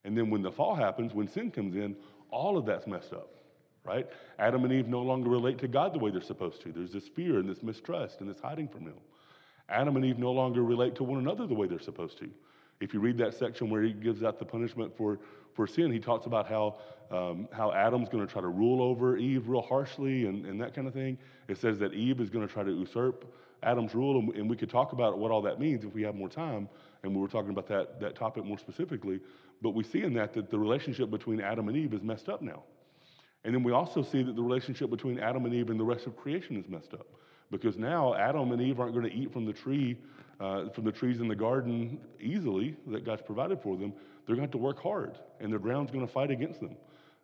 And 0.04 0.16
then 0.16 0.30
when 0.30 0.42
the 0.42 0.52
fall 0.52 0.74
happens, 0.74 1.14
when 1.14 1.28
sin 1.28 1.50
comes 1.50 1.74
in, 1.74 1.96
all 2.30 2.58
of 2.58 2.66
that's 2.66 2.86
messed 2.86 3.12
up, 3.12 3.30
right? 3.84 4.06
Adam 4.38 4.64
and 4.64 4.72
Eve 4.72 4.88
no 4.88 5.00
longer 5.00 5.30
relate 5.30 5.58
to 5.58 5.68
God 5.68 5.94
the 5.94 5.98
way 5.98 6.10
they're 6.10 6.20
supposed 6.20 6.60
to. 6.62 6.72
There's 6.72 6.92
this 6.92 7.08
fear 7.08 7.38
and 7.38 7.48
this 7.48 7.62
mistrust 7.62 8.20
and 8.20 8.28
this 8.28 8.40
hiding 8.40 8.68
from 8.68 8.82
Him. 8.82 8.94
Adam 9.68 9.96
and 9.96 10.04
Eve 10.04 10.18
no 10.18 10.32
longer 10.32 10.62
relate 10.62 10.94
to 10.96 11.04
one 11.04 11.18
another 11.18 11.46
the 11.46 11.54
way 11.54 11.66
they're 11.66 11.78
supposed 11.80 12.18
to. 12.18 12.30
If 12.80 12.92
you 12.92 13.00
read 13.00 13.16
that 13.18 13.34
section 13.34 13.70
where 13.70 13.82
he 13.82 13.92
gives 13.92 14.22
out 14.22 14.38
the 14.38 14.44
punishment 14.44 14.96
for, 14.96 15.18
for 15.54 15.66
sin, 15.66 15.90
he 15.90 15.98
talks 15.98 16.26
about 16.26 16.46
how, 16.46 16.76
um, 17.10 17.48
how 17.52 17.72
Adam's 17.72 18.08
going 18.08 18.24
to 18.24 18.30
try 18.30 18.42
to 18.42 18.48
rule 18.48 18.82
over 18.82 19.16
Eve 19.16 19.48
real 19.48 19.62
harshly 19.62 20.26
and, 20.26 20.44
and 20.44 20.60
that 20.60 20.74
kind 20.74 20.86
of 20.86 20.92
thing. 20.92 21.18
It 21.48 21.56
says 21.58 21.78
that 21.78 21.94
Eve 21.94 22.20
is 22.20 22.28
going 22.28 22.46
to 22.46 22.52
try 22.52 22.62
to 22.62 22.70
usurp 22.70 23.32
Adam's 23.62 23.94
rule, 23.94 24.18
and, 24.18 24.34
and 24.34 24.50
we 24.50 24.56
could 24.56 24.68
talk 24.70 24.92
about 24.92 25.18
what 25.18 25.30
all 25.30 25.42
that 25.42 25.58
means 25.58 25.84
if 25.84 25.94
we 25.94 26.02
have 26.02 26.14
more 26.14 26.28
time, 26.28 26.68
and 27.02 27.14
we 27.14 27.20
were 27.20 27.28
talking 27.28 27.50
about 27.50 27.66
that, 27.68 27.98
that 28.00 28.14
topic 28.14 28.44
more 28.44 28.58
specifically. 28.58 29.20
But 29.62 29.70
we 29.70 29.82
see 29.82 30.02
in 30.02 30.12
that 30.14 30.34
that 30.34 30.50
the 30.50 30.58
relationship 30.58 31.10
between 31.10 31.40
Adam 31.40 31.68
and 31.68 31.76
Eve 31.76 31.94
is 31.94 32.02
messed 32.02 32.28
up 32.28 32.42
now. 32.42 32.62
And 33.44 33.54
then 33.54 33.62
we 33.62 33.72
also 33.72 34.02
see 34.02 34.22
that 34.22 34.36
the 34.36 34.42
relationship 34.42 34.90
between 34.90 35.18
Adam 35.18 35.44
and 35.46 35.54
Eve 35.54 35.70
and 35.70 35.80
the 35.80 35.84
rest 35.84 36.06
of 36.06 36.16
creation 36.16 36.56
is 36.56 36.68
messed 36.68 36.92
up 36.92 37.06
because 37.50 37.76
now 37.76 38.14
Adam 38.14 38.52
and 38.52 38.60
Eve 38.60 38.80
aren't 38.80 38.94
going 38.94 39.08
to 39.08 39.14
eat 39.14 39.32
from 39.32 39.44
the 39.44 39.52
tree, 39.52 39.96
uh, 40.40 40.68
from 40.70 40.84
the 40.84 40.92
trees 40.92 41.20
in 41.20 41.28
the 41.28 41.34
garden 41.34 41.98
easily 42.20 42.76
that 42.88 43.04
God's 43.04 43.22
provided 43.22 43.60
for 43.60 43.76
them. 43.76 43.92
They're 44.26 44.34
going 44.34 44.48
to 44.48 44.50
have 44.50 44.50
to 44.52 44.58
work 44.58 44.82
hard, 44.82 45.18
and 45.40 45.52
the 45.52 45.58
ground's 45.58 45.92
going 45.92 46.06
to 46.06 46.12
fight 46.12 46.30
against 46.30 46.60
them. 46.60 46.76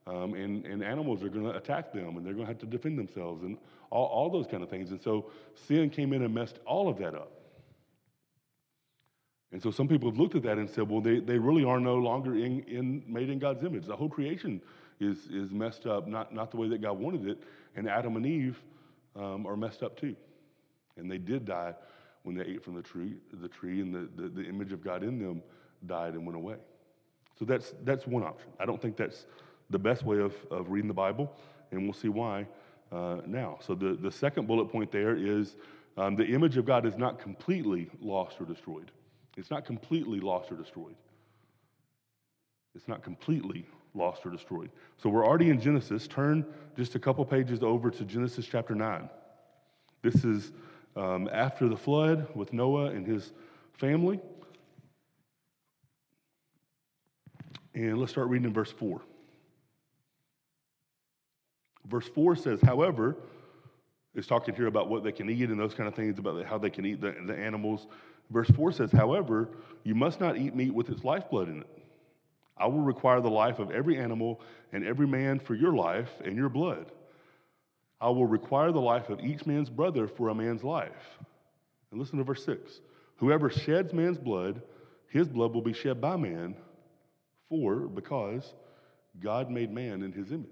Um, 0.07 0.35
and, 0.35 0.65
and 0.67 0.83
animals 0.83 1.23
are 1.23 1.29
going 1.29 1.45
to 1.45 1.57
attack 1.57 1.93
them, 1.93 2.17
and 2.17 2.27
they're 2.27 2.35
going 2.35 2.47
to 2.47 2.53
have 2.53 2.59
to 2.61 2.67
defend 2.67 2.99
themselves, 2.99 3.43
and 3.43 3.57
all, 3.91 4.07
all 4.07 4.31
those 4.31 4.47
kind 4.47 4.63
of 4.63 4.69
things. 4.69 4.91
And 4.91 5.01
so 5.01 5.31
sin 5.55 5.91
came 5.91 6.13
in 6.13 6.23
and 6.23 6.35
messed 6.35 6.59
all 6.67 6.89
of 6.89 6.99
that 6.99 7.15
up. 7.15 7.31
And 9.53 9.63
so 9.63 9.71
some 9.71 9.87
people 9.87 10.11
have 10.11 10.19
looked 10.19 10.35
at 10.35 10.43
that 10.45 10.57
and 10.59 10.69
said, 10.69 10.89
well, 10.89 11.01
they, 11.01 11.21
they 11.21 11.39
really 11.39 11.63
are 11.63 11.79
no 11.79 11.97
longer 11.97 12.35
in, 12.35 12.63
in, 12.63 13.03
made 13.07 13.29
in 13.29 13.39
God's 13.39 13.63
image. 13.63 13.85
The 13.85 13.95
whole 13.95 14.09
creation 14.09 14.63
is, 14.99 15.27
is 15.27 15.53
messed 15.53 15.87
up, 15.87 16.09
not, 16.09 16.35
not 16.35 16.51
the 16.51 16.57
way 16.57 16.69
that 16.69 16.81
God 16.81 16.99
wanted 16.99 17.29
it. 17.29 17.43
And 17.77 17.89
Adam 17.89 18.17
and 18.17 18.25
Eve 18.25 18.61
um, 19.17 19.47
are 19.47 19.57
messed 19.57 19.83
up 19.83 19.99
too. 19.99 20.17
And 20.97 21.11
they 21.11 21.19
did 21.19 21.45
die 21.45 21.75
when 22.23 22.35
they 22.37 22.45
ate 22.45 22.63
from 22.63 22.75
the 22.75 22.83
tree, 22.83 23.15
the 23.33 23.49
tree 23.49 23.81
and 23.81 23.93
the, 23.95 24.09
the, 24.23 24.29
the 24.29 24.43
image 24.43 24.73
of 24.73 24.83
God 24.83 25.03
in 25.03 25.19
them 25.19 25.43
died 25.87 26.15
and 26.15 26.25
went 26.27 26.37
away. 26.37 26.57
So 27.39 27.45
that's, 27.45 27.75
that's 27.85 28.07
one 28.07 28.23
option. 28.23 28.51
I 28.61 28.67
don't 28.67 28.81
think 28.81 28.97
that's 28.97 29.27
the 29.71 29.79
best 29.79 30.05
way 30.05 30.19
of, 30.19 30.35
of 30.51 30.71
reading 30.71 30.89
the 30.89 30.95
Bible, 30.95 31.33
and 31.71 31.83
we'll 31.83 31.93
see 31.95 32.09
why. 32.09 32.47
uh, 32.93 33.21
now. 33.27 33.59
So 33.61 33.75
the, 33.75 33.95
the 33.95 34.11
second 34.11 34.47
bullet 34.47 34.67
point 34.67 34.93
there 34.93 35.17
is 35.17 35.57
um, 35.97 36.15
the 36.15 36.27
image 36.27 36.57
of 36.57 36.65
God 36.65 36.87
is 36.87 36.97
not 36.97 37.19
completely 37.19 37.91
lost 38.01 38.41
or 38.41 38.45
destroyed. 38.45 38.91
It's 39.37 39.51
not 39.51 39.65
completely 39.65 40.21
lost 40.21 40.53
or 40.53 40.57
destroyed. 40.57 40.95
It's 42.75 42.89
not 42.89 43.03
completely 43.03 43.67
lost 43.95 44.25
or 44.25 44.31
destroyed. 44.31 44.71
So 44.97 45.09
we're 45.09 45.27
already 45.27 45.51
in 45.51 45.61
Genesis. 45.61 46.07
Turn 46.09 46.45
just 46.77 46.95
a 46.95 46.99
couple 46.99 47.25
pages 47.25 47.63
over 47.63 47.91
to 47.91 48.05
Genesis 48.05 48.47
chapter 48.47 48.75
9. 48.75 49.09
This 50.03 50.25
is 50.25 50.53
um, 50.97 51.29
after 51.33 51.69
the 51.69 51.77
flood 51.77 52.35
with 52.35 52.53
Noah 52.53 52.87
and 52.87 53.07
his 53.07 53.33
family. 53.75 54.21
And 57.75 57.99
let's 57.99 58.13
start 58.13 58.29
reading 58.29 58.47
in 58.47 58.53
verse 58.53 58.73
4. 58.73 59.01
Verse 61.87 62.07
4 62.09 62.37
says, 62.37 62.61
however, 62.63 63.17
it's 64.15 64.27
talking 64.27 64.55
here 64.55 64.67
about 64.67 64.89
what 64.89 65.05
they 65.05 65.13
can 65.13 65.29
eat 65.31 65.49
and 65.49 65.59
those 65.59 65.75
kind 65.75 65.89
of 65.89 65.95
things, 65.95 66.19
about 66.19 66.45
how 66.45 66.59
they 66.59 66.71
can 66.71 66.85
eat 66.85 67.01
the, 67.01 67.15
the 67.27 67.35
animals. 67.35 67.87
Verse 68.31 68.51
4 68.51 68.73
says, 68.73 68.93
however, 68.93 69.49
you 69.85 69.95
must 69.95 70.21
not 70.21 70.37
eat 70.37 70.55
meat 70.55 70.73
with 70.73 70.91
its 70.91 71.03
lifeblood 71.03 71.49
in 71.49 71.61
it. 71.61 71.82
I 72.63 72.67
will 72.67 72.81
require 72.81 73.21
the 73.21 73.29
life 73.29 73.59
of 73.59 73.73
every 73.73 73.99
animal 73.99 74.41
and 74.73 74.87
every 74.87 75.09
man 75.09 75.41
for 75.41 75.57
your 75.57 75.73
life 75.73 76.11
and 76.25 76.37
your 76.37 76.49
blood. 76.49 76.93
I 78.01 78.09
will 78.11 78.27
require 78.27 78.71
the 78.71 78.81
life 78.81 79.09
of 79.09 79.19
each 79.19 79.45
man's 79.47 79.69
brother 79.69 80.07
for 80.07 80.29
a 80.29 80.35
man's 80.35 80.63
life. 80.63 81.19
And 81.91 81.99
listen 81.99 82.19
to 82.19 82.25
verse 82.25 82.45
6 82.45 82.81
Whoever 83.17 83.51
sheds 83.51 83.93
man's 83.93 84.19
blood, 84.19 84.63
his 85.09 85.27
blood 85.27 85.53
will 85.53 85.63
be 85.63 85.73
shed 85.73 86.01
by 86.01 86.17
man, 86.17 86.55
for, 87.49 87.89
because 87.89 88.55
God 89.19 89.51
made 89.51 89.73
man 89.73 90.05
in 90.05 90.13
his 90.13 90.31
image. 90.31 90.49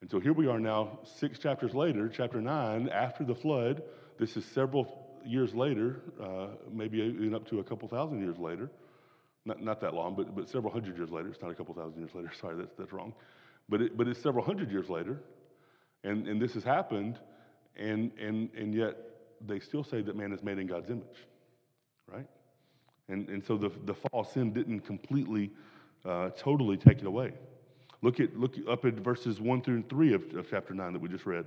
And 0.00 0.08
so 0.08 0.20
here 0.20 0.32
we 0.32 0.46
are 0.46 0.60
now, 0.60 1.00
six 1.18 1.40
chapters 1.40 1.74
later, 1.74 2.08
chapter 2.08 2.40
9, 2.40 2.88
after 2.88 3.24
the 3.24 3.34
flood. 3.34 3.82
This 4.16 4.36
is 4.36 4.44
several 4.44 5.20
years 5.26 5.54
later, 5.54 6.02
uh, 6.22 6.46
maybe 6.72 6.98
even 6.98 7.34
up 7.34 7.48
to 7.48 7.58
a 7.58 7.64
couple 7.64 7.88
thousand 7.88 8.20
years 8.20 8.38
later. 8.38 8.70
Not, 9.44 9.62
not 9.62 9.80
that 9.80 9.94
long, 9.94 10.14
but, 10.14 10.34
but 10.34 10.48
several 10.48 10.72
hundred 10.72 10.96
years 10.96 11.10
later. 11.10 11.28
It's 11.28 11.40
not 11.40 11.50
a 11.50 11.54
couple 11.54 11.74
thousand 11.74 12.00
years 12.00 12.14
later. 12.14 12.30
Sorry, 12.40 12.56
that's, 12.56 12.74
that's 12.78 12.92
wrong. 12.92 13.14
But, 13.68 13.82
it, 13.82 13.96
but 13.96 14.08
it's 14.08 14.20
several 14.20 14.44
hundred 14.44 14.70
years 14.70 14.88
later. 14.88 15.20
And, 16.04 16.26
and 16.26 16.40
this 16.40 16.54
has 16.54 16.64
happened, 16.64 17.18
and, 17.76 18.10
and, 18.18 18.48
and 18.56 18.74
yet 18.74 18.96
they 19.46 19.60
still 19.60 19.84
say 19.84 20.02
that 20.02 20.16
man 20.16 20.32
is 20.32 20.42
made 20.42 20.58
in 20.58 20.66
God's 20.66 20.90
image, 20.90 21.26
right? 22.06 22.26
And, 23.08 23.28
and 23.28 23.44
so 23.44 23.56
the, 23.56 23.70
the 23.84 23.94
fall 23.94 24.24
sin 24.24 24.52
didn't 24.52 24.80
completely, 24.80 25.50
uh, 26.04 26.30
totally 26.30 26.76
take 26.76 26.98
it 26.98 27.06
away. 27.06 27.32
Look 28.02 28.18
at 28.18 28.34
look 28.38 28.54
up 28.68 28.86
at 28.86 28.94
verses 28.94 29.40
one 29.40 29.60
through 29.60 29.84
three 29.90 30.14
of, 30.14 30.22
of 30.34 30.48
chapter 30.48 30.72
nine 30.72 30.94
that 30.94 31.02
we 31.02 31.08
just 31.08 31.26
read. 31.26 31.44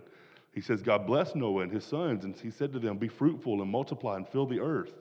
He 0.53 0.62
says, 0.62 0.83
God 0.83 1.07
blessed 1.07 1.35
Noah 1.35 1.63
and 1.63 1.71
his 1.71 1.83
sons, 1.83 2.25
and 2.25 2.35
he 2.35 2.51
said 2.51 2.71
to 2.73 2.79
them, 2.79 2.97
Be 2.97 3.07
fruitful 3.07 3.62
and 3.62 3.71
multiply 3.71 4.17
and 4.17 4.27
fill 4.27 4.45
the 4.45 4.59
earth. 4.59 4.93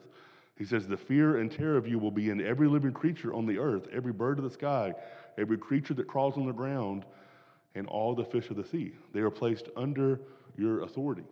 He 0.62 0.68
says, 0.68 0.86
The 0.86 0.96
fear 0.96 1.38
and 1.38 1.50
terror 1.50 1.76
of 1.76 1.88
you 1.88 1.98
will 1.98 2.12
be 2.12 2.30
in 2.30 2.40
every 2.40 2.68
living 2.68 2.92
creature 2.92 3.34
on 3.34 3.46
the 3.46 3.58
earth, 3.58 3.88
every 3.92 4.12
bird 4.12 4.38
of 4.38 4.44
the 4.44 4.50
sky, 4.50 4.94
every 5.36 5.58
creature 5.58 5.92
that 5.94 6.06
crawls 6.06 6.36
on 6.36 6.46
the 6.46 6.52
ground, 6.52 7.04
and 7.74 7.84
all 7.88 8.14
the 8.14 8.24
fish 8.24 8.48
of 8.48 8.54
the 8.54 8.64
sea. 8.64 8.92
They 9.12 9.18
are 9.22 9.30
placed 9.30 9.70
under 9.76 10.20
your 10.56 10.84
authority. 10.84 11.24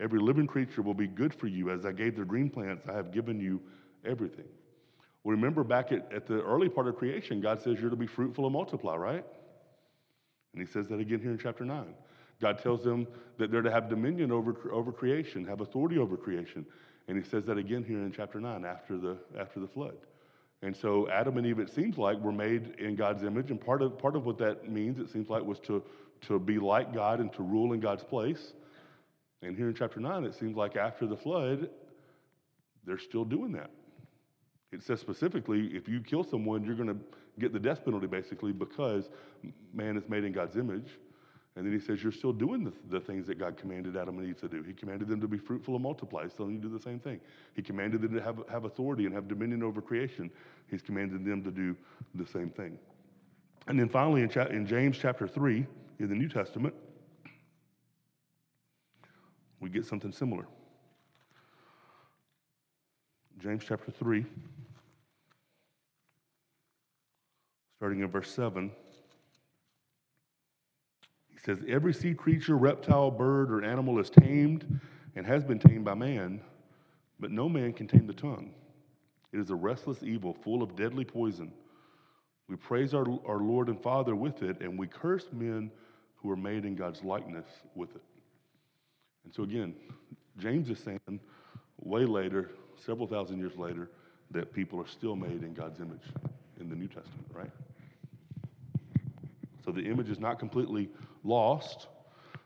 Every 0.00 0.20
living 0.20 0.46
creature 0.46 0.82
will 0.82 0.92
be 0.92 1.06
good 1.06 1.32
for 1.32 1.46
you. 1.46 1.70
As 1.70 1.86
I 1.86 1.92
gave 1.92 2.14
the 2.14 2.26
green 2.26 2.50
plants, 2.50 2.84
I 2.86 2.92
have 2.92 3.10
given 3.10 3.40
you 3.40 3.58
everything. 4.04 4.44
Remember 5.24 5.64
back 5.64 5.90
at, 5.90 6.12
at 6.12 6.26
the 6.26 6.42
early 6.42 6.68
part 6.68 6.88
of 6.88 6.96
creation, 6.96 7.40
God 7.40 7.62
says 7.62 7.80
you're 7.80 7.88
to 7.88 7.96
be 7.96 8.06
fruitful 8.06 8.44
and 8.44 8.52
multiply, 8.52 8.96
right? 8.96 9.24
And 10.52 10.60
he 10.60 10.70
says 10.70 10.88
that 10.88 11.00
again 11.00 11.20
here 11.20 11.30
in 11.30 11.38
chapter 11.38 11.64
9. 11.64 11.86
God 12.42 12.58
tells 12.62 12.84
them 12.84 13.06
that 13.38 13.50
they're 13.50 13.62
to 13.62 13.70
have 13.70 13.88
dominion 13.88 14.30
over, 14.30 14.54
over 14.70 14.92
creation, 14.92 15.46
have 15.46 15.62
authority 15.62 15.96
over 15.96 16.18
creation. 16.18 16.66
And 17.08 17.16
he 17.16 17.28
says 17.28 17.44
that 17.46 17.58
again 17.58 17.84
here 17.84 17.98
in 17.98 18.12
chapter 18.12 18.40
9 18.40 18.64
after 18.64 18.98
the, 18.98 19.16
after 19.38 19.60
the 19.60 19.68
flood. 19.68 19.96
And 20.62 20.76
so 20.76 21.08
Adam 21.08 21.36
and 21.36 21.46
Eve, 21.46 21.58
it 21.58 21.70
seems 21.70 21.98
like, 21.98 22.18
were 22.18 22.32
made 22.32 22.74
in 22.78 22.96
God's 22.96 23.22
image. 23.22 23.50
And 23.50 23.60
part 23.60 23.82
of, 23.82 23.98
part 23.98 24.16
of 24.16 24.24
what 24.24 24.38
that 24.38 24.68
means, 24.70 24.98
it 24.98 25.10
seems 25.10 25.28
like, 25.28 25.44
was 25.44 25.60
to, 25.60 25.82
to 26.22 26.38
be 26.38 26.58
like 26.58 26.94
God 26.94 27.20
and 27.20 27.32
to 27.34 27.42
rule 27.42 27.72
in 27.72 27.80
God's 27.80 28.02
place. 28.02 28.52
And 29.42 29.56
here 29.56 29.68
in 29.68 29.74
chapter 29.74 30.00
9, 30.00 30.24
it 30.24 30.34
seems 30.34 30.56
like 30.56 30.76
after 30.76 31.06
the 31.06 31.16
flood, 31.16 31.68
they're 32.84 32.98
still 32.98 33.24
doing 33.24 33.52
that. 33.52 33.70
It 34.72 34.82
says 34.82 35.00
specifically, 35.00 35.68
if 35.74 35.88
you 35.88 36.00
kill 36.00 36.24
someone, 36.24 36.64
you're 36.64 36.74
going 36.74 36.88
to 36.88 36.98
get 37.38 37.52
the 37.52 37.60
death 37.60 37.84
penalty 37.84 38.06
basically 38.06 38.52
because 38.52 39.08
man 39.72 39.96
is 39.96 40.08
made 40.08 40.24
in 40.24 40.32
God's 40.32 40.56
image. 40.56 40.88
And 41.56 41.64
then 41.64 41.72
he 41.72 41.80
says, 41.80 42.02
You're 42.02 42.12
still 42.12 42.32
doing 42.32 42.64
the, 42.64 42.72
the, 42.90 43.00
things 43.00 43.26
that 43.26 43.38
God 43.38 43.56
commanded 43.56 43.96
Adam 43.96 44.18
and 44.18 44.28
Eve 44.28 44.38
to 44.40 44.48
do. 44.48 44.62
He 44.62 44.74
commanded 44.74 45.08
them 45.08 45.20
to 45.22 45.28
be 45.28 45.38
fruitful 45.38 45.74
and 45.74 45.82
multiply. 45.82 46.26
Telling 46.28 46.52
you 46.52 46.58
do 46.58 46.68
the 46.68 46.82
same 46.82 47.00
thing. 47.00 47.20
He 47.54 47.62
commanded 47.62 48.02
them 48.02 48.14
to 48.14 48.22
have, 48.22 48.42
have 48.50 48.64
authority 48.64 49.06
and 49.06 49.14
have 49.14 49.26
dominion 49.26 49.62
over 49.62 49.80
creation. 49.80 50.30
He's 50.70 50.82
commanded 50.82 51.24
them 51.24 51.42
to 51.42 51.50
do 51.50 51.74
the 52.14 52.26
same 52.26 52.50
thing. 52.50 52.78
And 53.68 53.80
then 53.80 53.88
finally, 53.88 54.22
in, 54.22 54.28
cha- 54.28 54.46
in 54.46 54.66
James 54.66 54.98
chapter 54.98 55.26
3 55.26 55.66
in 55.98 56.08
the 56.08 56.14
New 56.14 56.28
Testament, 56.28 56.74
we 59.60 59.70
get 59.70 59.86
something 59.86 60.12
similar. 60.12 60.46
James 63.38 63.64
chapter 63.66 63.90
3. 63.90 64.24
starting 67.76 68.00
in 68.00 68.08
verse 68.08 68.30
7. 68.32 68.70
Says, 71.46 71.58
Every 71.68 71.94
sea 71.94 72.12
creature, 72.12 72.56
reptile, 72.56 73.08
bird, 73.08 73.52
or 73.52 73.62
animal 73.62 74.00
is 74.00 74.10
tamed 74.10 74.80
and 75.14 75.24
has 75.24 75.44
been 75.44 75.60
tamed 75.60 75.84
by 75.84 75.94
man, 75.94 76.40
but 77.20 77.30
no 77.30 77.48
man 77.48 77.72
can 77.72 77.86
tame 77.86 78.08
the 78.08 78.12
tongue. 78.12 78.52
It 79.32 79.38
is 79.38 79.50
a 79.50 79.54
restless 79.54 80.02
evil 80.02 80.34
full 80.34 80.60
of 80.60 80.74
deadly 80.74 81.04
poison. 81.04 81.52
We 82.48 82.56
praise 82.56 82.94
our, 82.94 83.06
our 83.24 83.38
Lord 83.38 83.68
and 83.68 83.80
Father 83.80 84.16
with 84.16 84.42
it, 84.42 84.60
and 84.60 84.76
we 84.76 84.88
curse 84.88 85.26
men 85.32 85.70
who 86.16 86.30
are 86.32 86.36
made 86.36 86.64
in 86.64 86.74
God's 86.74 87.04
likeness 87.04 87.46
with 87.76 87.94
it. 87.94 88.02
And 89.24 89.32
so, 89.32 89.44
again, 89.44 89.72
James 90.38 90.68
is 90.68 90.80
saying 90.80 91.20
way 91.80 92.06
later, 92.06 92.50
several 92.84 93.06
thousand 93.06 93.38
years 93.38 93.56
later, 93.56 93.88
that 94.32 94.52
people 94.52 94.80
are 94.80 94.88
still 94.88 95.14
made 95.14 95.44
in 95.44 95.54
God's 95.54 95.78
image 95.78 96.08
in 96.60 96.68
the 96.68 96.74
New 96.74 96.88
Testament, 96.88 97.28
right? 97.32 97.50
So 99.64 99.70
the 99.70 99.82
image 99.82 100.10
is 100.10 100.18
not 100.18 100.40
completely 100.40 100.88
lost, 101.26 101.88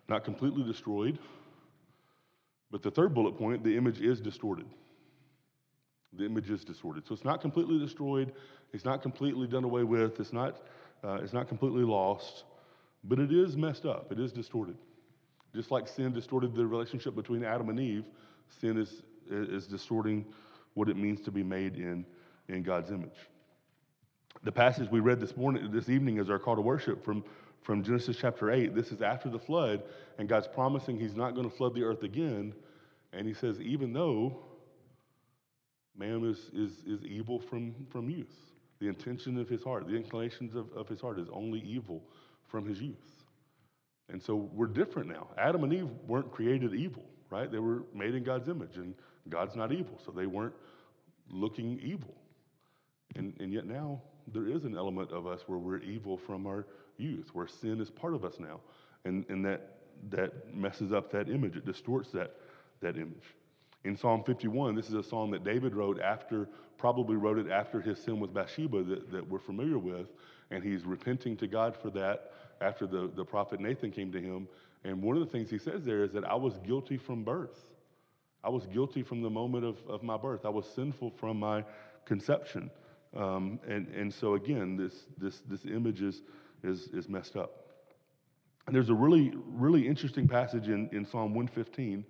not 0.08 0.24
completely 0.24 0.64
destroyed. 0.64 1.18
But 2.70 2.82
the 2.82 2.90
third 2.90 3.14
bullet 3.14 3.36
point, 3.36 3.64
the 3.64 3.76
image 3.76 4.00
is 4.00 4.20
distorted. 4.20 4.66
The 6.12 6.24
image 6.24 6.50
is 6.50 6.64
distorted. 6.64 7.06
So 7.06 7.14
it's 7.14 7.24
not 7.24 7.40
completely 7.40 7.78
destroyed, 7.78 8.32
it's 8.72 8.84
not 8.84 9.02
completely 9.02 9.46
done 9.46 9.64
away 9.64 9.84
with, 9.84 10.18
it's 10.18 10.32
not, 10.32 10.62
uh, 11.04 11.20
it's 11.22 11.32
not 11.32 11.48
completely 11.48 11.84
lost, 11.84 12.44
but 13.04 13.18
it 13.18 13.32
is 13.32 13.56
messed 13.56 13.86
up, 13.86 14.10
it 14.10 14.18
is 14.18 14.32
distorted. 14.32 14.76
Just 15.54 15.70
like 15.70 15.88
sin 15.88 16.12
distorted 16.12 16.54
the 16.54 16.66
relationship 16.66 17.14
between 17.14 17.44
Adam 17.44 17.68
and 17.68 17.80
Eve, 17.80 18.04
sin 18.60 18.76
is, 18.78 19.02
is 19.30 19.66
distorting 19.66 20.24
what 20.74 20.88
it 20.88 20.96
means 20.96 21.20
to 21.22 21.30
be 21.30 21.42
made 21.42 21.76
in, 21.76 22.04
in 22.48 22.62
God's 22.62 22.90
image. 22.90 23.28
The 24.42 24.52
passage 24.52 24.90
we 24.90 25.00
read 25.00 25.20
this 25.20 25.36
morning, 25.36 25.70
this 25.70 25.88
evening, 25.88 26.18
is 26.18 26.30
our 26.30 26.38
call 26.38 26.56
to 26.56 26.62
worship 26.62 27.04
from, 27.04 27.24
from 27.62 27.83
Genesis 27.83 28.16
chapter 28.20 28.51
8. 28.51 28.75
This 28.75 28.92
is 28.92 29.03
after 29.03 29.29
the 29.29 29.38
flood, 29.38 29.83
and 30.18 30.29
God's 30.29 30.49
promising 30.49 30.99
He's 30.99 31.14
not 31.14 31.35
going 31.35 31.49
to 31.49 31.57
flood 31.57 31.75
the 31.75 31.85
earth 31.85 32.03
again. 32.03 32.55
And 33.12 33.27
He 33.27 33.35
says, 33.35 33.61
even 33.61 33.92
though 33.92 34.38
man 35.96 36.25
is, 36.25 36.51
is, 36.55 36.73
is 36.87 37.05
evil 37.05 37.38
from, 37.38 37.75
from 37.90 38.09
youth, 38.09 38.35
the 38.81 38.88
intention 38.88 39.38
of 39.38 39.49
his 39.49 39.62
heart, 39.62 39.87
the 39.87 39.94
inclinations 39.94 40.57
of, 40.57 40.73
of 40.73 40.88
his 40.88 41.01
heart 41.01 41.18
is 41.18 41.29
only 41.33 41.61
evil 41.61 42.03
from 42.49 42.66
his 42.66 42.81
youth. 42.81 42.96
And 44.09 44.20
so 44.20 44.35
we're 44.53 44.66
different 44.66 45.09
now. 45.09 45.29
Adam 45.38 45.62
and 45.62 45.73
Eve 45.73 45.88
weren't 46.07 46.33
created 46.33 46.75
evil, 46.75 47.05
right? 47.31 47.51
They 47.51 47.59
were 47.59 47.83
made 47.94 48.14
in 48.14 48.25
God's 48.25 48.49
image, 48.49 48.77
and 48.77 48.94
God's 49.29 49.55
not 49.55 49.70
evil, 49.73 50.01
so 50.05 50.11
they 50.11 50.27
weren't 50.27 50.55
looking 51.31 51.79
evil. 51.81 52.14
And, 53.40 53.53
yet 53.53 53.66
now 53.66 54.00
there 54.33 54.46
is 54.46 54.64
an 54.64 54.76
element 54.76 55.11
of 55.11 55.26
us 55.26 55.40
where 55.46 55.59
we're 55.59 55.79
evil 55.79 56.16
from 56.16 56.46
our 56.46 56.66
youth, 56.98 57.31
where 57.33 57.48
sin 57.48 57.81
is 57.81 57.90
part 57.90 58.14
of 58.14 58.24
us 58.24 58.35
now. 58.38 58.61
And, 59.05 59.24
and 59.29 59.44
that, 59.44 59.79
that 60.11 60.55
messes 60.55 60.92
up 60.92 61.11
that 61.12 61.29
image, 61.29 61.57
it 61.57 61.64
distorts 61.64 62.11
that, 62.12 62.37
that 62.81 62.96
image. 62.96 63.35
In 63.85 63.96
Psalm 63.96 64.22
51, 64.24 64.74
this 64.74 64.88
is 64.88 64.94
a 64.94 65.03
psalm 65.03 65.31
that 65.31 65.42
David 65.42 65.74
wrote 65.74 66.00
after, 66.00 66.48
probably 66.76 67.16
wrote 67.16 67.38
it 67.38 67.50
after 67.50 67.81
his 67.81 67.98
sin 67.98 68.20
with 68.20 68.35
Bathsheba 68.35 68.83
that, 68.85 69.11
that 69.11 69.29
we're 69.29 69.38
familiar 69.38 69.79
with. 69.79 70.09
And 70.50 70.62
he's 70.62 70.85
repenting 70.85 71.37
to 71.38 71.46
God 71.46 71.76
for 71.76 71.90
that 71.90 72.33
after 72.61 72.87
the, 72.87 73.11
the 73.14 73.24
prophet 73.24 73.61
Nathan 73.61 73.90
came 73.90 74.12
to 74.12 74.20
him. 74.20 74.48
And 74.85 75.03
one 75.03 75.16
of 75.16 75.24
the 75.24 75.31
things 75.31 75.50
he 75.50 75.59
says 75.59 75.85
there 75.85 76.05
is 76.05 76.12
that 76.12 76.24
I 76.24 76.35
was 76.35 76.59
guilty 76.66 76.96
from 76.98 77.24
birth. 77.24 77.64
I 78.42 78.48
was 78.48 78.66
guilty 78.66 79.03
from 79.03 79.22
the 79.22 79.31
moment 79.31 79.64
of, 79.64 79.76
of 79.88 80.03
my 80.03 80.16
birth. 80.16 80.44
I 80.44 80.48
was 80.48 80.66
sinful 80.66 81.12
from 81.18 81.38
my 81.38 81.64
conception. 82.05 82.70
Um, 83.16 83.59
and, 83.66 83.88
and 83.88 84.12
so 84.12 84.35
again, 84.35 84.77
this, 84.77 85.07
this, 85.18 85.42
this 85.49 85.64
image 85.64 86.03
is, 86.03 86.23
is, 86.62 86.88
is 86.92 87.09
messed 87.09 87.37
up. 87.37 87.61
And 88.66 88.75
there's 88.75 88.90
a 88.90 88.94
really, 88.94 89.33
really 89.46 89.87
interesting 89.87 90.29
passage 90.29 90.68
in, 90.68 90.88
in 90.92 91.05
Psalm 91.05 91.35
115, 91.35 92.05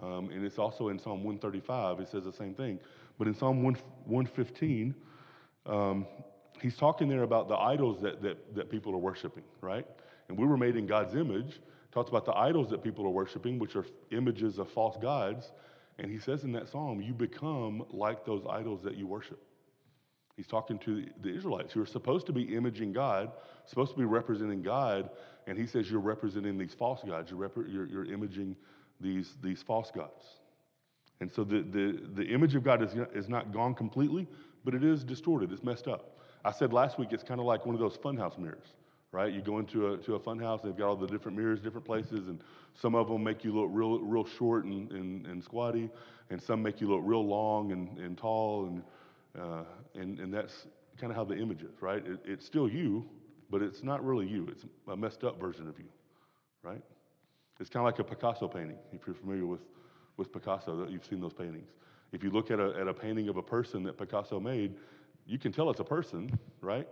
um, 0.00 0.30
and 0.30 0.44
it's 0.44 0.58
also 0.58 0.88
in 0.88 0.98
Psalm 0.98 1.24
135. 1.24 2.00
It 2.00 2.08
says 2.08 2.24
the 2.24 2.32
same 2.32 2.54
thing. 2.54 2.78
But 3.18 3.26
in 3.26 3.34
Psalm 3.34 3.62
1, 3.62 3.74
115, 4.04 4.94
um, 5.64 6.06
he's 6.60 6.76
talking 6.76 7.08
there 7.08 7.22
about 7.22 7.48
the 7.48 7.56
idols 7.56 8.00
that, 8.02 8.22
that, 8.22 8.54
that 8.54 8.70
people 8.70 8.94
are 8.94 8.98
worshiping, 8.98 9.42
right? 9.60 9.86
And 10.28 10.38
we 10.38 10.46
were 10.46 10.56
made 10.56 10.76
in 10.76 10.86
God's 10.86 11.14
image. 11.14 11.60
Talks 11.92 12.10
about 12.10 12.26
the 12.26 12.36
idols 12.36 12.68
that 12.70 12.82
people 12.82 13.06
are 13.06 13.10
worshiping, 13.10 13.58
which 13.58 13.74
are 13.74 13.86
images 14.10 14.58
of 14.58 14.70
false 14.70 14.96
gods. 15.00 15.50
And 15.98 16.10
he 16.10 16.18
says 16.18 16.44
in 16.44 16.52
that 16.52 16.68
psalm, 16.68 17.00
you 17.00 17.14
become 17.14 17.84
like 17.90 18.24
those 18.26 18.44
idols 18.50 18.82
that 18.84 18.96
you 18.96 19.06
worship. 19.06 19.42
He's 20.36 20.46
talking 20.46 20.78
to 20.80 21.06
the 21.22 21.34
Israelites 21.34 21.72
who 21.72 21.80
are 21.80 21.86
supposed 21.86 22.26
to 22.26 22.32
be 22.32 22.42
imaging 22.54 22.92
God, 22.92 23.32
supposed 23.64 23.92
to 23.92 23.98
be 23.98 24.04
representing 24.04 24.62
God, 24.62 25.08
and 25.46 25.56
he 25.56 25.66
says 25.66 25.90
you're 25.90 26.00
representing 26.00 26.58
these 26.58 26.74
false 26.74 27.02
gods. 27.02 27.30
You're, 27.30 27.40
rep- 27.40 27.56
you're, 27.68 27.86
you're 27.86 28.04
imaging 28.04 28.54
these, 29.00 29.36
these 29.42 29.62
false 29.62 29.90
gods. 29.90 30.24
And 31.20 31.32
so 31.32 31.42
the, 31.42 31.62
the, 31.62 32.00
the 32.14 32.24
image 32.24 32.54
of 32.54 32.62
God 32.62 32.82
is, 32.82 32.90
is 33.14 33.28
not 33.28 33.50
gone 33.50 33.74
completely, 33.74 34.28
but 34.64 34.74
it 34.74 34.84
is 34.84 35.04
distorted. 35.04 35.52
It's 35.52 35.64
messed 35.64 35.88
up. 35.88 36.18
I 36.44 36.52
said 36.52 36.72
last 36.72 36.98
week 36.98 37.08
it's 37.12 37.24
kind 37.24 37.40
of 37.40 37.46
like 37.46 37.64
one 37.64 37.74
of 37.74 37.80
those 37.80 37.96
funhouse 37.96 38.38
mirrors, 38.38 38.74
right? 39.12 39.32
You 39.32 39.40
go 39.40 39.58
into 39.58 39.94
a, 39.94 39.96
to 39.98 40.16
a 40.16 40.20
funhouse, 40.20 40.62
they've 40.62 40.76
got 40.76 40.88
all 40.88 40.96
the 40.96 41.06
different 41.06 41.38
mirrors, 41.38 41.60
different 41.60 41.86
places, 41.86 42.28
and 42.28 42.42
some 42.74 42.94
of 42.94 43.08
them 43.08 43.24
make 43.24 43.42
you 43.42 43.58
look 43.58 43.70
real, 43.72 44.00
real 44.00 44.26
short 44.26 44.66
and, 44.66 44.90
and, 44.92 45.26
and 45.26 45.42
squatty, 45.42 45.88
and 46.28 46.42
some 46.42 46.62
make 46.62 46.80
you 46.82 46.88
look 46.88 47.00
real 47.02 47.26
long 47.26 47.72
and, 47.72 47.96
and 47.98 48.18
tall, 48.18 48.66
and, 48.66 48.82
uh, 49.38 49.64
and, 49.94 50.18
and 50.18 50.32
that's 50.32 50.66
kind 50.98 51.10
of 51.10 51.16
how 51.16 51.24
the 51.24 51.36
image 51.36 51.62
is, 51.62 51.80
right? 51.80 52.04
It, 52.06 52.20
it's 52.24 52.46
still 52.46 52.68
you, 52.68 53.04
but 53.50 53.62
it's 53.62 53.82
not 53.82 54.04
really 54.04 54.26
you. 54.26 54.48
It's 54.50 54.64
a 54.88 54.96
messed 54.96 55.24
up 55.24 55.40
version 55.40 55.68
of 55.68 55.78
you, 55.78 55.86
right? 56.62 56.82
It's 57.60 57.70
kind 57.70 57.86
of 57.86 57.92
like 57.92 57.98
a 57.98 58.04
Picasso 58.04 58.48
painting, 58.48 58.76
if 58.92 59.06
you're 59.06 59.14
familiar 59.14 59.46
with, 59.46 59.60
with 60.16 60.32
Picasso, 60.32 60.86
you've 60.88 61.04
seen 61.04 61.20
those 61.20 61.32
paintings. 61.32 61.70
If 62.12 62.22
you 62.22 62.30
look 62.30 62.50
at 62.50 62.60
a, 62.60 62.74
at 62.78 62.88
a 62.88 62.94
painting 62.94 63.28
of 63.28 63.36
a 63.36 63.42
person 63.42 63.82
that 63.84 63.98
Picasso 63.98 64.40
made, 64.40 64.74
you 65.26 65.38
can 65.38 65.52
tell 65.52 65.70
it's 65.70 65.80
a 65.80 65.84
person, 65.84 66.38
right? 66.60 66.86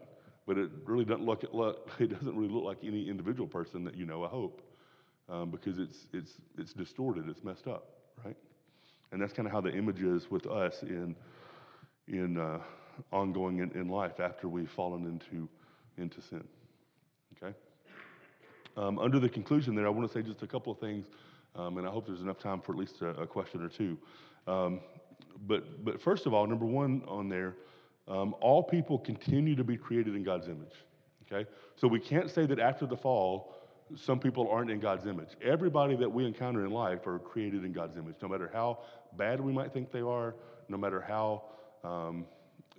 But 0.47 0.59
it 0.59 0.71
really 0.85 1.05
doesn't 1.05 1.25
look, 1.25 1.91
it 1.99 2.09
doesn't 2.09 2.37
really 2.37 2.53
look 2.53 2.65
like 2.65 2.79
any 2.83 3.09
individual 3.09 3.47
person 3.47 3.85
that 3.85 3.97
you 3.97 4.07
know, 4.07 4.25
I 4.25 4.29
hope, 4.29 4.63
um, 5.29 5.51
because 5.51 5.79
it's, 5.79 6.07
it's, 6.13 6.33
it's 6.59 6.73
distorted, 6.73 7.29
it's 7.29 7.43
messed 7.43 7.67
up, 7.67 7.89
right? 8.25 8.37
And 9.13 9.23
that's 9.23 9.33
kind 9.33 9.47
of 9.47 9.53
how 9.53 9.61
the 9.61 9.73
image 9.73 10.03
is 10.03 10.31
with 10.31 10.47
us 10.47 10.83
in, 10.83 11.15
in 12.09 12.39
uh, 12.39 12.59
ongoing 13.13 13.59
in, 13.59 13.71
in 13.73 13.89
life 13.89 14.21
after 14.21 14.49
we've 14.49 14.71
fallen 14.71 15.05
into, 15.07 15.49
into 15.99 16.21
sin, 16.21 16.45
okay? 17.37 17.55
Um, 18.77 18.99
under 18.99 19.19
the 19.19 19.29
conclusion 19.29 19.75
there, 19.75 19.87
I 19.87 19.91
want 19.91 20.11
to 20.11 20.13
say 20.13 20.23
just 20.23 20.43
a 20.43 20.47
couple 20.47 20.73
of 20.73 20.79
things, 20.79 21.07
um, 21.55 21.79
and 21.79 21.87
I 21.87 21.91
hope 21.91 22.07
there's 22.07 22.23
enough 22.23 22.39
time 22.39 22.61
for 22.61 22.73
at 22.73 22.79
least 22.79 23.01
a, 23.03 23.11
a 23.11 23.27
question 23.27 23.63
or 23.63 23.69
two. 23.69 23.97
Um, 24.47 24.81
but, 25.47 25.85
but 25.85 26.01
first 26.01 26.27
of 26.27 26.35
all, 26.35 26.47
number 26.47 26.67
one 26.67 27.03
on 27.07 27.29
there, 27.29 27.55
um, 28.09 28.35
all 28.41 28.63
people 28.63 28.99
continue 28.99 29.55
to 29.57 29.65
be 29.65 29.77
created 29.77 30.15
in 30.15 30.23
God's 30.23 30.49
image. 30.49 30.75
Okay? 31.27 31.49
So 31.77 31.89
we 31.89 32.01
can't 32.01 32.31
say 32.31 32.47
that 32.47 32.59
after 32.59 32.87
the 32.87 32.97
fall, 32.97 33.55
some 33.97 34.19
people 34.19 34.49
aren't 34.51 34.71
in 34.71 34.81
God's 34.81 35.07
image. 35.07 35.31
Everybody 35.43 35.97
that 35.97 36.11
we 36.11 36.27
encounter 36.27 36.65
in 36.65 36.71
life 36.71 37.07
are 37.07 37.19
created 37.19 37.65
in 37.65 37.73
God's 37.73 37.97
image, 37.97 38.17
no 38.23 38.29
matter 38.29 38.51
how 38.53 38.79
bad 39.17 39.41
we 39.41 39.53
might 39.53 39.73
think 39.73 39.93
they 39.93 40.01
are, 40.01 40.35
no 40.69 40.77
matter 40.77 41.01
how 41.01 41.45
um, 41.85 42.27